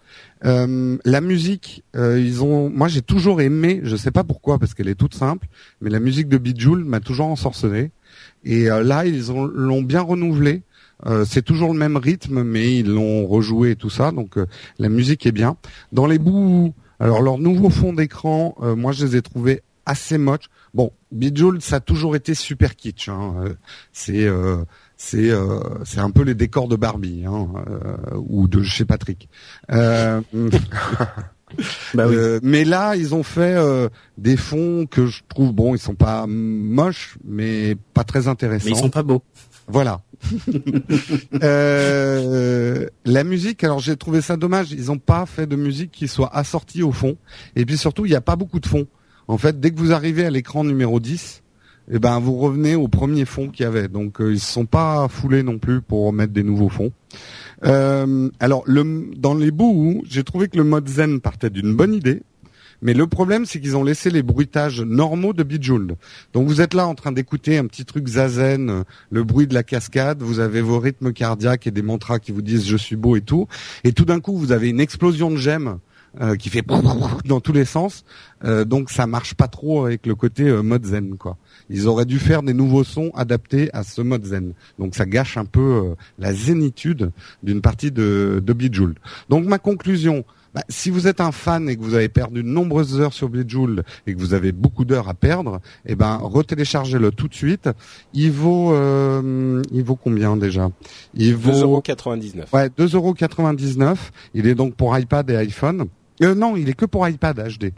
[0.44, 2.70] la musique, ils ont.
[2.70, 3.82] Moi, j'ai toujours aimé.
[3.84, 5.48] Je sais pas pourquoi, parce qu'elle est toute simple,
[5.82, 7.92] mais la musique de Bejeweled m'a toujours ensorcelé.
[8.46, 10.62] Et euh, là, ils l'ont bien renouvelé.
[11.06, 14.12] Euh, c'est toujours le même rythme, mais ils l'ont rejoué et tout ça.
[14.12, 14.46] Donc euh,
[14.80, 15.58] la musique est bien.
[15.92, 20.50] Dans les bouts, alors leur nouveau fond d'écran, moi je les ai trouvés assez moches.
[20.74, 23.10] Bon, Bejeweled, ça a toujours été super kitsch.
[23.10, 23.56] Hein.
[23.92, 24.30] C'est
[24.96, 25.32] c'est
[25.84, 27.50] c'est un peu les décors de Barbie hein,
[28.16, 29.28] ou de chez Patrick.
[31.94, 35.80] Bah euh, mais là, ils ont fait euh, des fonds que je trouve bon, ils
[35.80, 38.66] sont pas moches, mais pas très intéressants.
[38.66, 39.24] Mais ils sont pas beaux.
[39.68, 40.02] Voilà.
[41.44, 44.72] euh, la musique, alors j'ai trouvé ça dommage.
[44.72, 47.18] Ils n'ont pas fait de musique qui soit assortie au fond.
[47.56, 48.88] Et puis surtout, il n'y a pas beaucoup de fonds.
[49.28, 51.42] En fait, dès que vous arrivez à l'écran numéro 10,
[51.92, 53.88] eh ben vous revenez au premier fond qu'il y avait.
[53.88, 56.92] Donc euh, ils se sont pas foulés non plus pour mettre des nouveaux fonds.
[57.64, 62.24] Euh, alors, dans les bouts, j'ai trouvé que le mode zen partait d'une bonne idée.
[62.82, 65.96] Mais le problème, c'est qu'ils ont laissé les bruitages normaux de Bejeweled.
[66.34, 69.64] Donc vous êtes là en train d'écouter un petit truc zazen, le bruit de la
[69.64, 73.16] cascade, vous avez vos rythmes cardiaques et des mantras qui vous disent je suis beau
[73.16, 73.48] et tout.
[73.84, 75.80] Et tout d'un coup, vous avez une explosion de gemmes
[76.22, 76.64] euh, qui fait
[77.26, 78.04] dans tous les sens.
[78.44, 81.38] Euh, donc ça marche pas trop avec le côté mode zen quoi.
[81.70, 84.54] Ils auraient dû faire des nouveaux sons adaptés à ce mode zen.
[84.80, 87.12] Donc ça gâche un peu euh, la zénitude
[87.44, 88.98] d'une partie de, de Bejeweled.
[89.30, 92.48] Donc ma conclusion, bah, si vous êtes un fan et que vous avez perdu de
[92.48, 97.12] nombreuses heures sur Bejeweled et que vous avez beaucoup d'heures à perdre, eh ben retéléchargez-le
[97.12, 97.70] tout de suite.
[98.14, 100.70] Il vaut euh, il vaut combien déjà?
[101.14, 102.46] Il vaut 2,99€.
[102.54, 103.98] Ouais, 2,99€.
[104.34, 105.88] Il est donc pour iPad et iPhone.
[106.24, 107.74] Euh, non, il est que pour iPad HD.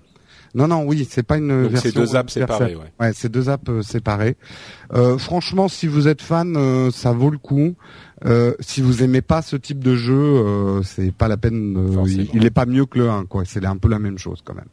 [0.58, 1.92] Non, non, oui, c'est pas une version.
[1.92, 2.92] C'est deux apps séparées, ouais.
[3.00, 4.38] Ouais, c'est deux apps euh, séparées.
[4.92, 7.76] Euh, franchement, si vous êtes fan, euh, ça vaut le coup.
[8.26, 11.78] Euh, si vous aimez pas ce type de jeu, euh, c'est pas la peine.
[12.08, 13.44] Il, il, est pas mieux que le 1, quoi.
[13.46, 14.66] C'est un peu la même chose quand même.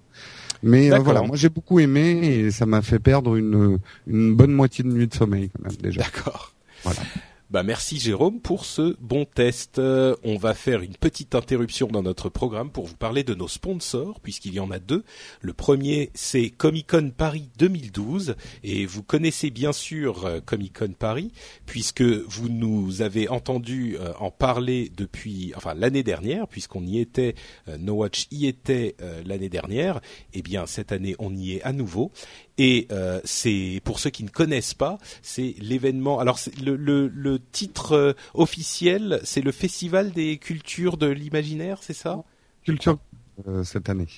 [0.62, 4.82] Mais voilà, moi j'ai beaucoup aimé et ça m'a fait perdre une, une bonne moitié
[4.82, 6.00] de nuit de sommeil quand même déjà.
[6.00, 6.54] D'accord.
[6.82, 7.00] Voilà.
[7.50, 9.78] Bah merci Jérôme pour ce bon test.
[9.78, 13.48] Euh, on va faire une petite interruption dans notre programme pour vous parler de nos
[13.48, 15.04] sponsors puisqu'il y en a deux.
[15.42, 20.94] Le premier c'est Comic Con Paris 2012 et vous connaissez bien sûr euh, Comic Con
[20.98, 21.32] Paris
[21.66, 27.34] puisque vous nous avez entendu euh, en parler depuis enfin l'année dernière puisqu'on y était
[27.78, 30.00] No Watch y était l'année dernière.
[30.32, 32.10] Eh bien cette année on y est à nouveau
[32.58, 36.20] et euh, c'est pour ceux qui ne connaissent pas, c'est l'événement.
[36.20, 41.94] Alors le, le, le, titre euh, officiel, c'est le Festival des cultures de l'imaginaire, c'est
[41.94, 42.22] ça?
[42.64, 42.98] Culture
[43.48, 44.08] euh, cette année.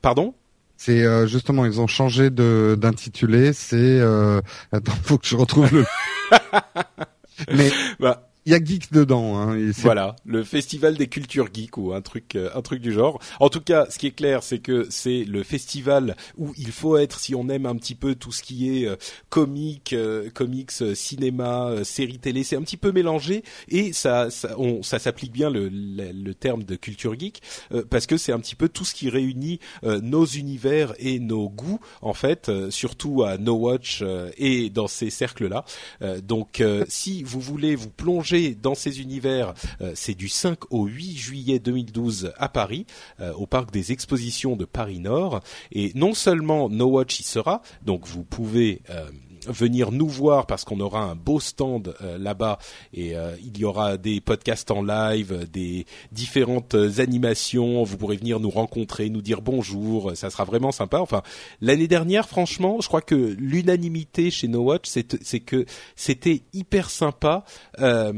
[0.00, 0.34] Pardon?
[0.76, 3.52] C'est euh, justement, ils ont changé de d'intitulé.
[3.52, 4.40] C'est euh...
[4.72, 5.84] attends, faut que je retrouve le.
[7.52, 7.70] Mais
[8.00, 9.38] Bah, y a geek dedans.
[9.38, 13.20] Hein, Voilà, le festival des cultures geeks ou un truc, euh, un truc du genre.
[13.40, 16.96] En tout cas, ce qui est clair, c'est que c'est le festival où il faut
[16.96, 18.96] être si on aime un petit peu tout ce qui est euh,
[19.28, 22.42] comique, euh, comics, euh, cinéma, euh, séries télé.
[22.44, 26.64] C'est un petit peu mélangé et ça, ça, ça s'applique bien le, le, le terme
[26.64, 30.24] de culture geek euh, parce que c'est un petit peu tout ce qui réunit nos
[30.24, 34.02] univers et nos goûts en fait, surtout à No Watch
[34.36, 35.64] et dans ces cercles-là.
[36.02, 40.86] Euh, donc, si vous voulez vous plonger dans ces univers, euh, c'est du 5 au
[40.86, 42.86] 8 juillet 2012 à Paris,
[43.20, 45.40] euh, au parc des expositions de Paris Nord.
[45.70, 49.10] Et non seulement No Watch y sera, donc vous pouvez euh,
[49.46, 52.58] venir nous voir parce qu'on aura un beau stand euh, là-bas
[52.92, 57.82] et euh, il y aura des podcasts en live, des différentes euh, animations.
[57.82, 60.12] Vous pourrez venir nous rencontrer, nous dire bonjour.
[60.14, 61.00] Ça sera vraiment sympa.
[61.00, 61.22] Enfin,
[61.60, 65.64] l'année dernière, franchement, je crois que l'unanimité chez No Watch, c'est que
[65.96, 67.44] c'était hyper sympa
[67.80, 68.12] euh,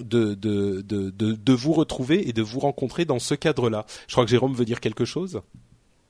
[0.00, 3.86] de, de, de, de, de vous retrouver et de vous rencontrer dans ce cadre-là.
[4.06, 5.40] Je crois que Jérôme veut dire quelque chose?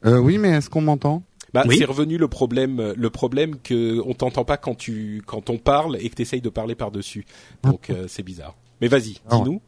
[0.05, 1.23] Euh, oui, mais est-ce qu'on m'entend?
[1.55, 1.77] Bah, Oui.
[1.79, 5.97] c'est revenu le problème, le problème que on t'entend pas quand tu quand on parle
[6.01, 7.27] et que tu essayes de parler par dessus.
[7.63, 8.57] Donc euh, c'est bizarre.
[8.81, 9.61] Mais vas-y, Ah dis-nous.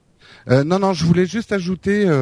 [0.49, 2.13] Euh, non, non, je voulais juste ajouter euh,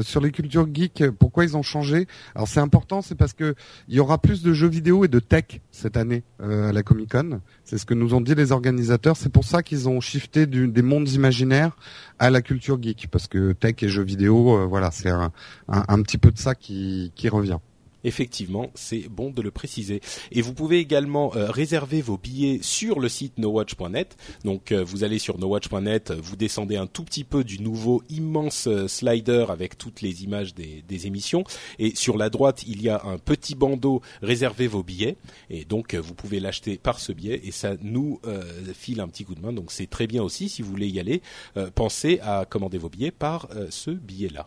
[0.00, 2.06] euh, sur les cultures geeks pourquoi ils ont changé.
[2.34, 3.54] Alors c'est important, c'est parce que
[3.88, 6.82] il y aura plus de jeux vidéo et de tech cette année euh, à la
[6.82, 7.40] Comic Con.
[7.64, 9.16] C'est ce que nous ont dit les organisateurs.
[9.16, 11.74] C'est pour ça qu'ils ont shifté du- des mondes imaginaires
[12.18, 15.32] à la culture geek, parce que tech et jeux vidéo, euh, voilà, c'est un,
[15.68, 17.58] un, un petit peu de ça qui, qui revient.
[18.04, 20.00] Effectivement, c'est bon de le préciser.
[20.32, 24.16] Et vous pouvez également euh, réserver vos billets sur le site nowatch.net.
[24.44, 28.66] Donc euh, vous allez sur nowatch.net, vous descendez un tout petit peu du nouveau immense
[28.66, 31.44] euh, slider avec toutes les images des, des émissions.
[31.78, 35.16] Et sur la droite, il y a un petit bandeau réservez vos billets.
[35.50, 38.42] Et donc euh, vous pouvez l'acheter par ce biais et ça nous euh,
[38.74, 39.52] file un petit coup de main.
[39.52, 41.22] Donc c'est très bien aussi si vous voulez y aller.
[41.56, 44.46] euh, pensez à commander vos billets par euh, ce billet-là.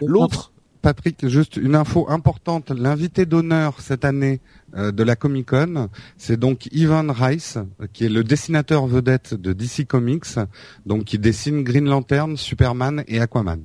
[0.00, 0.52] L'autre
[0.82, 2.70] Patrick, juste une info importante.
[2.70, 4.40] L'invité d'honneur cette année
[4.74, 7.58] euh, de la Comic Con, c'est donc Ivan Rice,
[7.92, 10.38] qui est le dessinateur vedette de DC Comics,
[10.86, 13.62] donc qui dessine Green Lantern, Superman et Aquaman.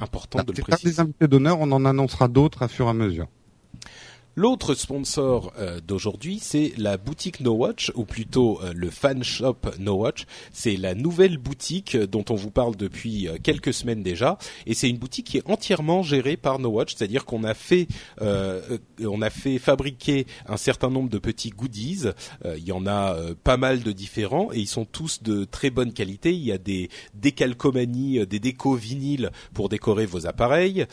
[0.00, 0.90] important de le C'est un préciser.
[0.90, 3.28] des invités d'honneur, on en annoncera d'autres à fur et à mesure.
[4.40, 9.58] L'autre sponsor euh, d'aujourd'hui, c'est la boutique No Watch, ou plutôt euh, le fan shop
[9.78, 10.24] No Watch.
[10.50, 14.88] C'est la nouvelle boutique euh, dont on vous parle depuis quelques semaines déjà, et c'est
[14.88, 17.86] une boutique qui est entièrement gérée par No Watch, c'est-à-dire qu'on a fait,
[18.20, 22.06] on a fait fabriquer un certain nombre de petits goodies.
[22.44, 25.92] Il y en a pas mal de différents, et ils sont tous de très bonne
[25.92, 26.32] qualité.
[26.32, 30.86] Il y a des décalcomanies, des décos vinyles pour décorer vos appareils,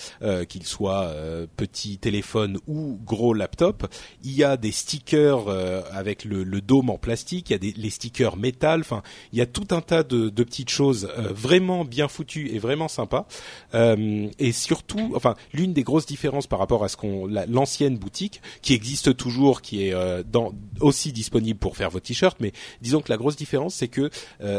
[0.49, 1.13] qu'ils soient
[1.55, 3.85] petits téléphones ou gros laptops.
[4.23, 7.89] Il y a des stickers euh, avec le, dôme en plastique, il y a des,
[7.89, 8.81] stickers métal.
[8.81, 12.59] Enfin, il y a tout un tas de, petites choses euh, vraiment bien foutues et
[12.59, 13.27] vraiment sympas.
[13.73, 17.97] Euh, et surtout, enfin, l'une des grosses différences par rapport à ce qu'on la- l'ancienne
[17.97, 19.93] boutique, qui existe toujours, qui est
[20.81, 24.09] aussi disponible pour faire vos t-shirts, mais disons que la grosse différence, c'est que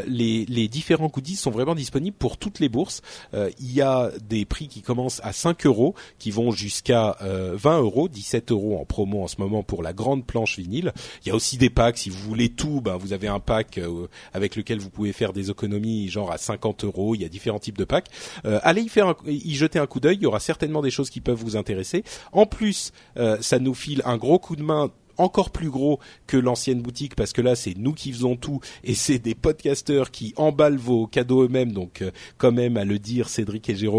[0.07, 3.03] les, les différents goodies sont vraiment disponibles pour toutes les bourses.
[3.33, 7.81] Il y a des prix qui commencent à 5 euros, qui vont jusqu'à euh, 20
[7.81, 10.93] euros, 17 euros en promo en ce moment pour la grande planche vinyle.
[11.23, 13.79] Il y a aussi des packs, si vous voulez tout, ben vous avez un pack
[13.79, 17.15] euh, avec lequel vous pouvez faire des économies, genre à 50 euros.
[17.15, 18.09] Il y a différents types de packs.
[18.45, 20.17] Euh, allez y faire, y jeter un coup d'œil.
[20.17, 22.05] Il y aura certainement des choses qui peuvent vous intéresser.
[22.33, 26.37] En plus, euh, ça nous file un gros coup de main encore plus gros que
[26.37, 30.33] l'ancienne boutique parce que là c'est nous qui faisons tout et c'est des podcasteurs qui
[30.37, 33.99] emballent vos cadeaux eux-mêmes donc euh, quand même à le dire Cédric et Jérôme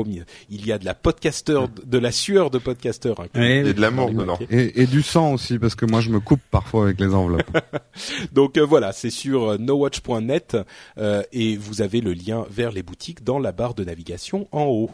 [0.49, 4.11] il y a de la podcasteur de la sueur de podcasteur hein, Et de l'amour
[4.11, 4.39] dedans.
[4.49, 7.57] Et, et du sang aussi, parce que moi je me coupe parfois avec les enveloppes.
[8.31, 10.57] donc euh, voilà c'est sur euh, nowatch.net
[10.97, 14.65] euh, et vous avez le lien vers les boutiques dans la barre de navigation en
[14.65, 14.91] haut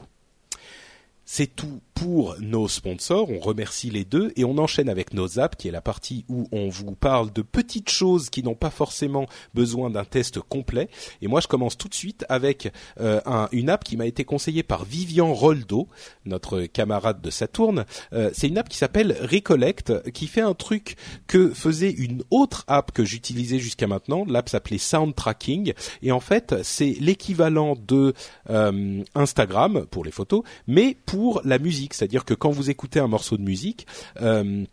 [1.26, 3.30] c'est tout pour nos sponsors.
[3.30, 6.48] On remercie les deux et on enchaîne avec nos apps, qui est la partie où
[6.52, 10.90] on vous parle de petites choses qui n'ont pas forcément besoin d'un test complet.
[11.22, 14.26] Et moi, je commence tout de suite avec euh, un- une app qui m'a été
[14.26, 15.88] conseillée par Vivian Roldo,
[16.26, 17.86] notre camarade de Saturne.
[18.14, 20.96] Euh, c'est une app qui s'appelle Recollect, qui fait un truc
[21.28, 24.26] que faisait une autre app que j'utilisais jusqu'à maintenant.
[24.28, 25.74] L'app s'appelait Sound Tracking
[26.04, 28.14] et en fait, c'est l'équivalent de
[28.50, 31.94] euh, Instagram pour les photos, mais pour la musique.
[31.94, 33.88] C'est-à-dire que quand vous écoutez un morceau de musique,
[34.22, 34.66] euh,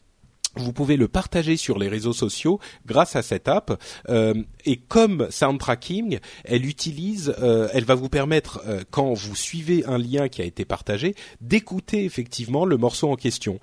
[0.56, 3.80] vous pouvez le partager sur les réseaux sociaux grâce à cette app.
[4.08, 4.34] Euh,
[4.64, 9.98] et comme Soundtracking, elle utilise, euh, elle va vous permettre euh, quand vous suivez un
[9.98, 13.58] lien qui a été partagé, d'écouter effectivement le morceau en question.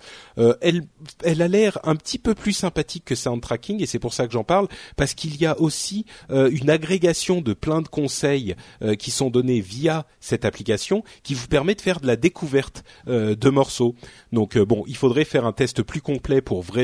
[0.61, 0.83] elle,
[1.23, 4.33] elle a l'air un petit peu plus sympathique que Soundtracking et c'est pour ça que
[4.33, 8.55] j'en parle parce qu'il y a aussi une agrégation de plein de conseils
[8.97, 13.49] qui sont donnés via cette application qui vous permet de faire de la découverte de
[13.49, 13.95] morceaux.
[14.31, 16.78] Donc bon, il faudrait faire un test plus complet pour vraiment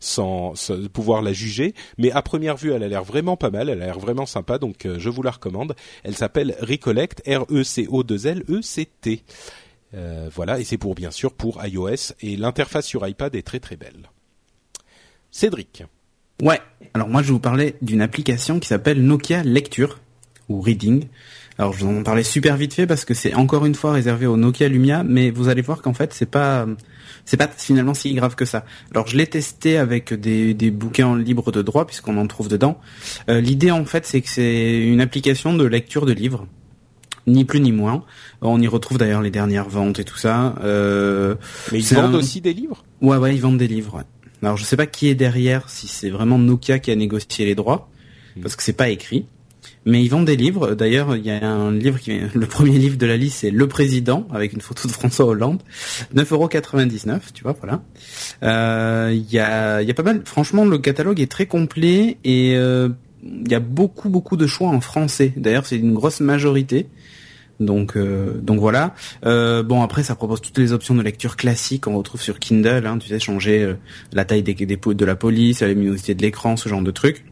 [0.00, 0.54] sans,
[0.92, 3.86] pouvoir la juger, mais à première vue, elle a l'air vraiment pas mal, elle a
[3.86, 5.74] l'air vraiment sympa, donc euh, je vous la recommande.
[6.04, 9.24] Elle s'appelle Recollect, R-E-C-O-2-L-E-C-T.
[9.94, 13.60] Euh, voilà, et c'est pour bien sûr pour iOS et l'interface sur iPad est très
[13.60, 14.10] très belle.
[15.30, 15.84] Cédric.
[16.42, 16.60] Ouais.
[16.94, 19.98] Alors moi je vous parler d'une application qui s'appelle Nokia Lecture
[20.48, 21.08] ou Reading.
[21.58, 24.26] Alors je vous en parlais super vite fait parce que c'est encore une fois réservé
[24.26, 26.66] au Nokia Lumia, mais vous allez voir qu'en fait c'est pas
[27.24, 28.64] c'est pas finalement si grave que ça.
[28.92, 32.80] Alors je l'ai testé avec des, des bouquins libres de droit puisqu'on en trouve dedans.
[33.28, 36.46] Euh, l'idée en fait c'est que c'est une application de lecture de livres
[37.26, 38.04] ni plus ni moins.
[38.40, 40.54] On y retrouve d'ailleurs les dernières ventes et tout ça.
[40.62, 41.34] Euh,
[41.72, 42.84] Mais ils vendent aussi des livres?
[43.02, 44.04] Ouais, ouais, ils vendent des livres.
[44.42, 47.54] Alors je sais pas qui est derrière, si c'est vraiment Nokia qui a négocié les
[47.54, 47.90] droits,
[48.36, 48.42] hmm.
[48.42, 49.26] parce que c'est pas écrit.
[49.84, 50.74] Mais ils vendent des livres.
[50.74, 53.66] D'ailleurs, il y a un livre qui, le premier livre de la liste, c'est Le
[53.66, 55.62] Président avec une photo de François Hollande,
[56.14, 57.82] 9,99€, tu vois, voilà.
[58.42, 60.22] Euh, il y a, y a pas mal.
[60.24, 62.88] Franchement, le catalogue est très complet et euh,
[63.22, 65.32] il y a beaucoup, beaucoup de choix en français.
[65.36, 66.86] D'ailleurs, c'est une grosse majorité.
[67.60, 68.94] Donc, euh, donc voilà.
[69.26, 72.86] Euh, bon après, ça propose toutes les options de lecture classiques qu'on retrouve sur Kindle.
[72.86, 73.74] Hein, tu sais, changer
[74.12, 77.24] la taille de la police, la luminosité de l'écran, ce genre de trucs.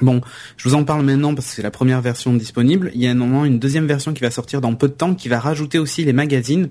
[0.00, 0.20] Bon,
[0.56, 2.90] je vous en parle maintenant parce que c'est la première version disponible.
[2.94, 5.28] Il y a normalement une deuxième version qui va sortir dans peu de temps, qui
[5.28, 6.70] va rajouter aussi les magazines,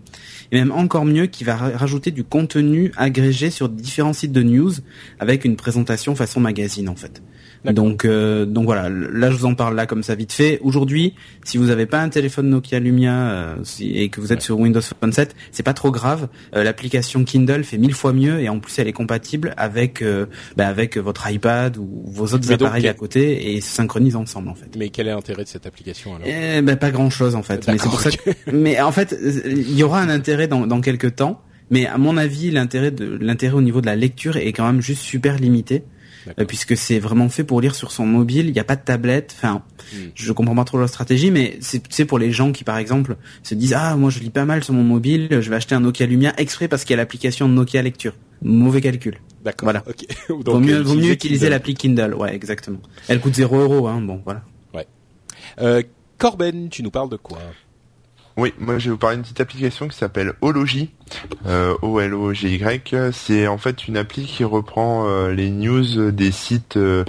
[0.51, 4.72] et même encore mieux, qui va rajouter du contenu agrégé sur différents sites de news,
[5.19, 7.22] avec une présentation façon magazine en fait.
[7.66, 10.59] Donc, euh, donc voilà, là je vous en parle là comme ça vite fait.
[10.64, 14.59] Aujourd'hui, si vous n'avez pas un téléphone Nokia Lumia euh, et que vous êtes sur
[14.59, 16.28] Windows Phone 7, c'est pas trop grave.
[16.55, 20.03] Euh, l'application Kindle fait mille fois mieux et en plus elle est compatible avec
[20.57, 24.55] bah, avec votre iPad ou vos autres appareils à côté et se synchronise ensemble en
[24.55, 24.76] fait.
[24.78, 26.28] Mais quel est l'intérêt de cette application alors?
[26.28, 27.68] Eh, ben, pas grand chose en fait.
[27.68, 28.09] Mais c'est pour ça.
[28.51, 31.41] mais en fait, il y aura un intérêt dans dans quelques temps.
[31.70, 34.82] Mais à mon avis, l'intérêt de l'intérêt au niveau de la lecture est quand même
[34.82, 35.84] juste super limité.
[36.28, 38.47] Euh, puisque c'est vraiment fait pour lire sur son mobile.
[38.47, 39.34] Il n'y a pas de tablette.
[39.38, 39.63] Enfin,
[39.93, 39.97] hmm.
[40.13, 43.55] je comprends pas trop leur stratégie, mais c'est pour les gens qui, par exemple, se
[43.55, 46.05] disent ah moi je lis pas mal sur mon mobile, je vais acheter un Nokia
[46.05, 48.13] Lumia exprès parce qu'il y a l'application Nokia Lecture.
[48.41, 49.19] Mauvais calcul.
[49.43, 49.65] D'accord.
[49.65, 49.84] Voilà.
[50.30, 52.15] vaut mieux, vaut mieux utiliser l'appli Kindle.
[52.15, 52.80] Ouais, exactement.
[53.07, 54.01] Elle coûte 0 euros, hein.
[54.01, 54.43] Bon, voilà.
[54.74, 54.88] Ouais.
[55.59, 55.84] Euh,
[56.17, 57.39] Corben, tu nous parles de quoi?
[58.42, 60.89] Oui, moi je vais vous parler d'une petite application qui s'appelle Ology,
[61.46, 63.12] euh, O-L-O-G-Y.
[63.14, 67.04] C'est en fait une appli qui reprend euh, les news des sites euh,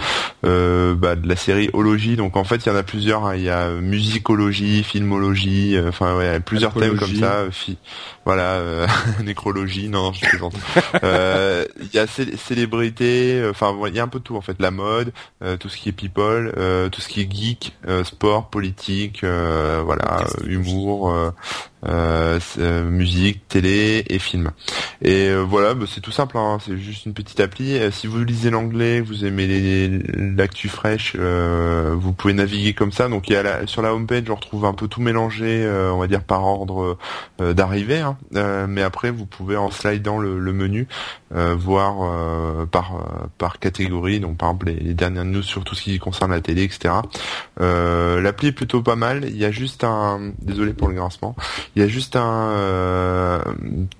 [0.44, 2.16] euh, bah, de la série Ology.
[2.16, 3.24] Donc en fait il y en a plusieurs.
[3.24, 3.36] Hein.
[3.36, 7.44] Il y a musicologie, filmologie, enfin ouais, plusieurs thèmes comme ça.
[8.26, 8.86] voilà,
[9.24, 10.54] nécrologie, non, je plaisante.
[11.02, 14.56] Il y a célébrité, enfin il y a un peu tout en fait.
[14.60, 15.12] La mode,
[15.60, 16.52] tout ce qui est people,
[16.92, 17.74] tout ce qui est geek,
[18.04, 21.30] sport, politique, voilà, humour euh,
[21.84, 24.52] euh, euh, euh, musique, télé et film.
[25.02, 27.78] Et voilà, bah, c'est tout simple, hein, c'est juste une petite appli.
[27.90, 33.08] si vous lisez l'anglais, vous aimez l'actu fraîche, vous pouvez naviguer comme ça.
[33.08, 36.06] Donc y a la, sur la homepage, on retrouve un peu tout mélangé, on va
[36.06, 36.98] dire par ordre
[37.38, 38.00] d'arrivée.
[38.00, 38.16] Hein.
[38.68, 40.86] mais après, vous pouvez en slidant le, le menu
[41.30, 44.20] voir par par catégorie.
[44.20, 46.94] Donc par exemple les, dernières news sur tout ce qui concerne la télé, etc.
[47.58, 49.24] L'appli est plutôt pas mal.
[49.24, 51.34] Il y a juste un, désolé pour le grincement.
[51.74, 53.40] Il y a juste un euh,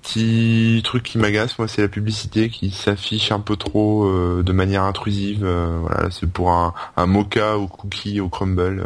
[0.03, 4.51] petit truc qui m'agace, moi, c'est la publicité qui s'affiche un peu trop euh, de
[4.53, 5.43] manière intrusive.
[5.43, 8.85] Euh, voilà, c'est pour un, un mocha au cookie au crumble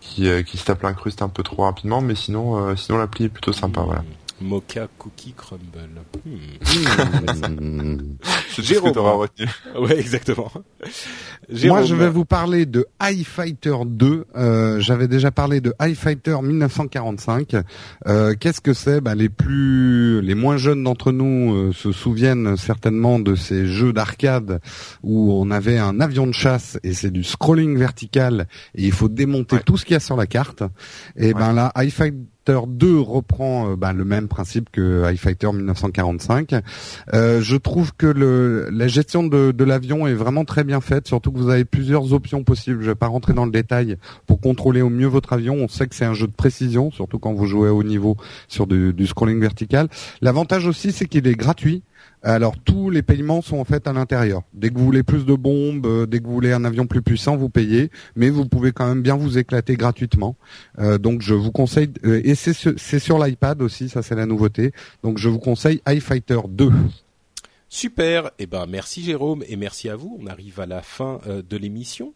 [0.00, 3.52] qui, qui se tape l'incruste un peu trop rapidement, mais sinon, sinon l'appli est plutôt
[3.52, 3.80] sympa.
[3.80, 4.02] Voilà.
[4.44, 5.88] Mocha Cookie Crumble.
[6.24, 7.96] Hmm.
[8.50, 8.92] C'est Jérôme.
[8.92, 9.46] Que retenu.
[9.80, 10.52] Ouais, exactement.
[11.64, 14.26] Moi, je vais vous parler de High Fighter 2.
[14.36, 17.56] Euh, J'avais déjà parlé de High Fighter 1945.
[18.06, 19.00] Euh, Qu'est-ce que c'est?
[19.00, 23.92] Ben, Les plus, les moins jeunes d'entre nous euh, se souviennent certainement de ces jeux
[23.92, 24.60] d'arcade
[25.02, 29.08] où on avait un avion de chasse et c'est du scrolling vertical et il faut
[29.08, 30.62] démonter tout ce qu'il y a sur la carte.
[31.16, 35.50] Et ben là, High Fighter Fighter 2 reprend euh, bah, le même principe que iFighter
[35.52, 36.54] 1945.
[37.12, 41.38] Euh, je trouve que la gestion de, l'avion est vraiment très bien faite, surtout que
[41.38, 42.82] vous avez plusieurs options possibles.
[42.82, 45.54] Je vais pas rentrer dans le détail pour contrôler au mieux votre avion.
[45.54, 48.16] On sait que c'est un jeu de précision, surtout quand vous jouez à haut niveau
[48.48, 49.88] sur du scrolling vertical.
[50.20, 51.82] L'avantage aussi, c'est qu'il est gratuit.
[52.24, 54.42] Alors tous les paiements sont en fait à l'intérieur.
[54.54, 57.02] Dès que vous voulez plus de bombes, euh, dès que vous voulez un avion plus
[57.02, 60.36] puissant, vous payez, mais vous pouvez quand même bien vous éclater gratuitement.
[60.78, 64.14] Euh, donc je vous conseille, euh, et c'est sur, c'est sur l'iPad aussi, ça c'est
[64.14, 64.72] la nouveauté.
[65.02, 66.70] Donc je vous conseille iFighter 2.
[67.68, 70.18] Super, eh ben merci Jérôme et merci à vous.
[70.22, 72.14] On arrive à la fin de l'émission.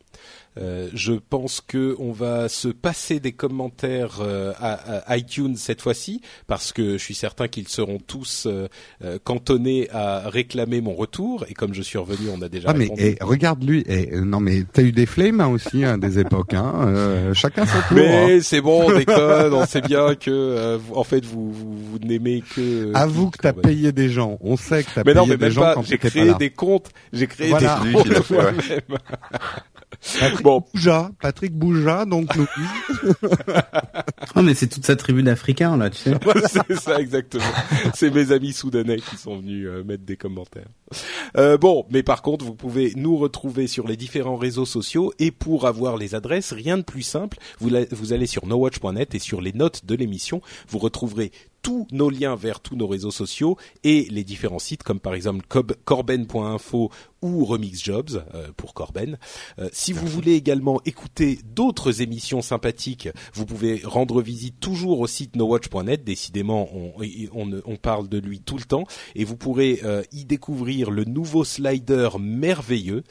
[0.56, 4.72] Euh, je pense que on va se passer des commentaires euh, à,
[5.08, 8.66] à iTunes cette fois-ci parce que je suis certain qu'ils seront tous euh,
[9.04, 12.74] euh, cantonnés à réclamer mon retour et comme je suis revenu, on a déjà Ah
[12.74, 13.02] mais répondu.
[13.04, 16.18] eh, regarde lui, eh, euh, non mais t'as eu des flames hein, aussi hein, des
[16.18, 17.98] époques, hein, euh, chacun son tour.
[17.98, 18.26] hein.
[18.26, 21.98] Mais c'est bon, on déconne, on sait bien que euh, en fait vous vous, vous
[22.00, 24.38] n'aimez que Avoue que t'as payé des gens.
[24.40, 25.74] On sait que t'as Mais payé non, mais des gens pas.
[25.74, 26.34] quand J'ai pas créé là.
[26.34, 26.90] des comptes.
[27.12, 27.80] J'ai créé Voilà.
[27.84, 28.08] des comptes
[30.20, 32.46] Patrick Bon, bougea, Patrick bougea, donc nous.
[34.36, 36.12] Oh, mais c'est toute sa tribu d'Africains, là, tu sais.
[36.68, 37.42] c'est ça exactement.
[37.94, 40.68] C'est mes amis soudanais qui sont venus euh, mettre des commentaires.
[41.36, 45.30] Euh, bon, mais par contre, vous pouvez nous retrouver sur les différents réseaux sociaux et
[45.30, 47.38] pour avoir les adresses, rien de plus simple.
[47.58, 51.32] Vous, la- vous allez sur nowatch.net et sur les notes de l'émission, vous retrouverez
[51.68, 55.44] tous nos liens vers tous nos réseaux sociaux et les différents sites comme par exemple
[55.84, 56.90] corben.info
[57.20, 59.18] ou Remix Jobs euh, pour Corben.
[59.58, 65.06] Euh, si vous voulez également écouter d'autres émissions sympathiques, vous pouvez rendre visite toujours au
[65.06, 66.04] site nowatch.net.
[66.04, 66.94] Décidément, on,
[67.34, 71.04] on, on parle de lui tout le temps et vous pourrez euh, y découvrir le
[71.04, 73.04] nouveau slider merveilleux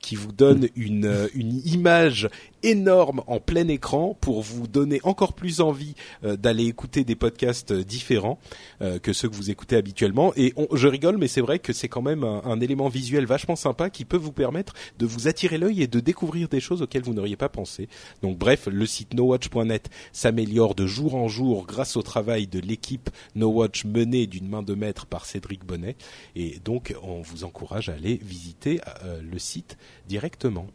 [0.00, 2.28] qui vous donne une, une image
[2.62, 5.94] énorme en plein écran pour vous donner encore plus envie
[6.24, 8.38] euh, d'aller écouter des podcasts euh, différents
[8.82, 10.32] euh, que ceux que vous écoutez habituellement.
[10.36, 13.26] Et on, je rigole, mais c'est vrai que c'est quand même un, un élément visuel
[13.26, 16.82] vachement sympa qui peut vous permettre de vous attirer l'œil et de découvrir des choses
[16.82, 17.88] auxquelles vous n'auriez pas pensé.
[18.22, 23.10] Donc bref, le site nowatch.net s'améliore de jour en jour grâce au travail de l'équipe
[23.34, 25.96] NoWatch menée d'une main de maître par Cédric Bonnet.
[26.36, 29.76] Et donc, on vous encourage à aller visiter euh, le site
[30.08, 30.66] directement.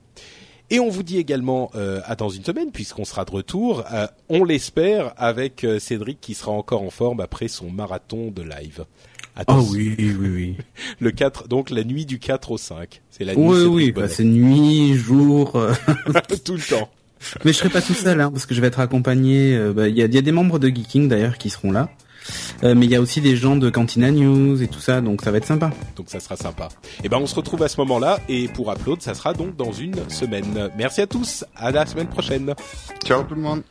[0.72, 4.07] Et on vous dit également euh, à dans une semaine, puisqu'on sera de retour, euh,
[4.30, 8.80] on l'espère, avec euh, Cédric qui sera encore en forme après son marathon de live.
[8.86, 10.55] Oh Attention, oui, oui, oui.
[10.99, 13.01] le 4, donc la nuit du 4 au 5.
[13.11, 15.55] C'est la nuit Oui, oui, bah, c'est nuit, jour.
[15.55, 15.74] euh,
[16.45, 16.89] tout le temps.
[17.43, 19.55] Mais je serai pas tout seul, hein, parce que je vais être accompagné.
[19.55, 21.72] euh, bah, Il y, a, il y a des membres de Geeking d'ailleurs qui seront
[21.72, 21.89] là.
[22.63, 25.21] Euh, mais il y a aussi des gens de Cantina News et tout ça, donc
[25.21, 25.71] ça va être sympa.
[25.95, 26.69] Donc ça sera sympa.
[27.03, 29.71] Et ben on se retrouve à ce moment-là et pour Upload, ça sera donc dans
[29.71, 30.69] une semaine.
[30.78, 32.53] Merci à tous, à la semaine prochaine.
[33.03, 33.23] Ciao.
[33.23, 33.61] Tout le monde.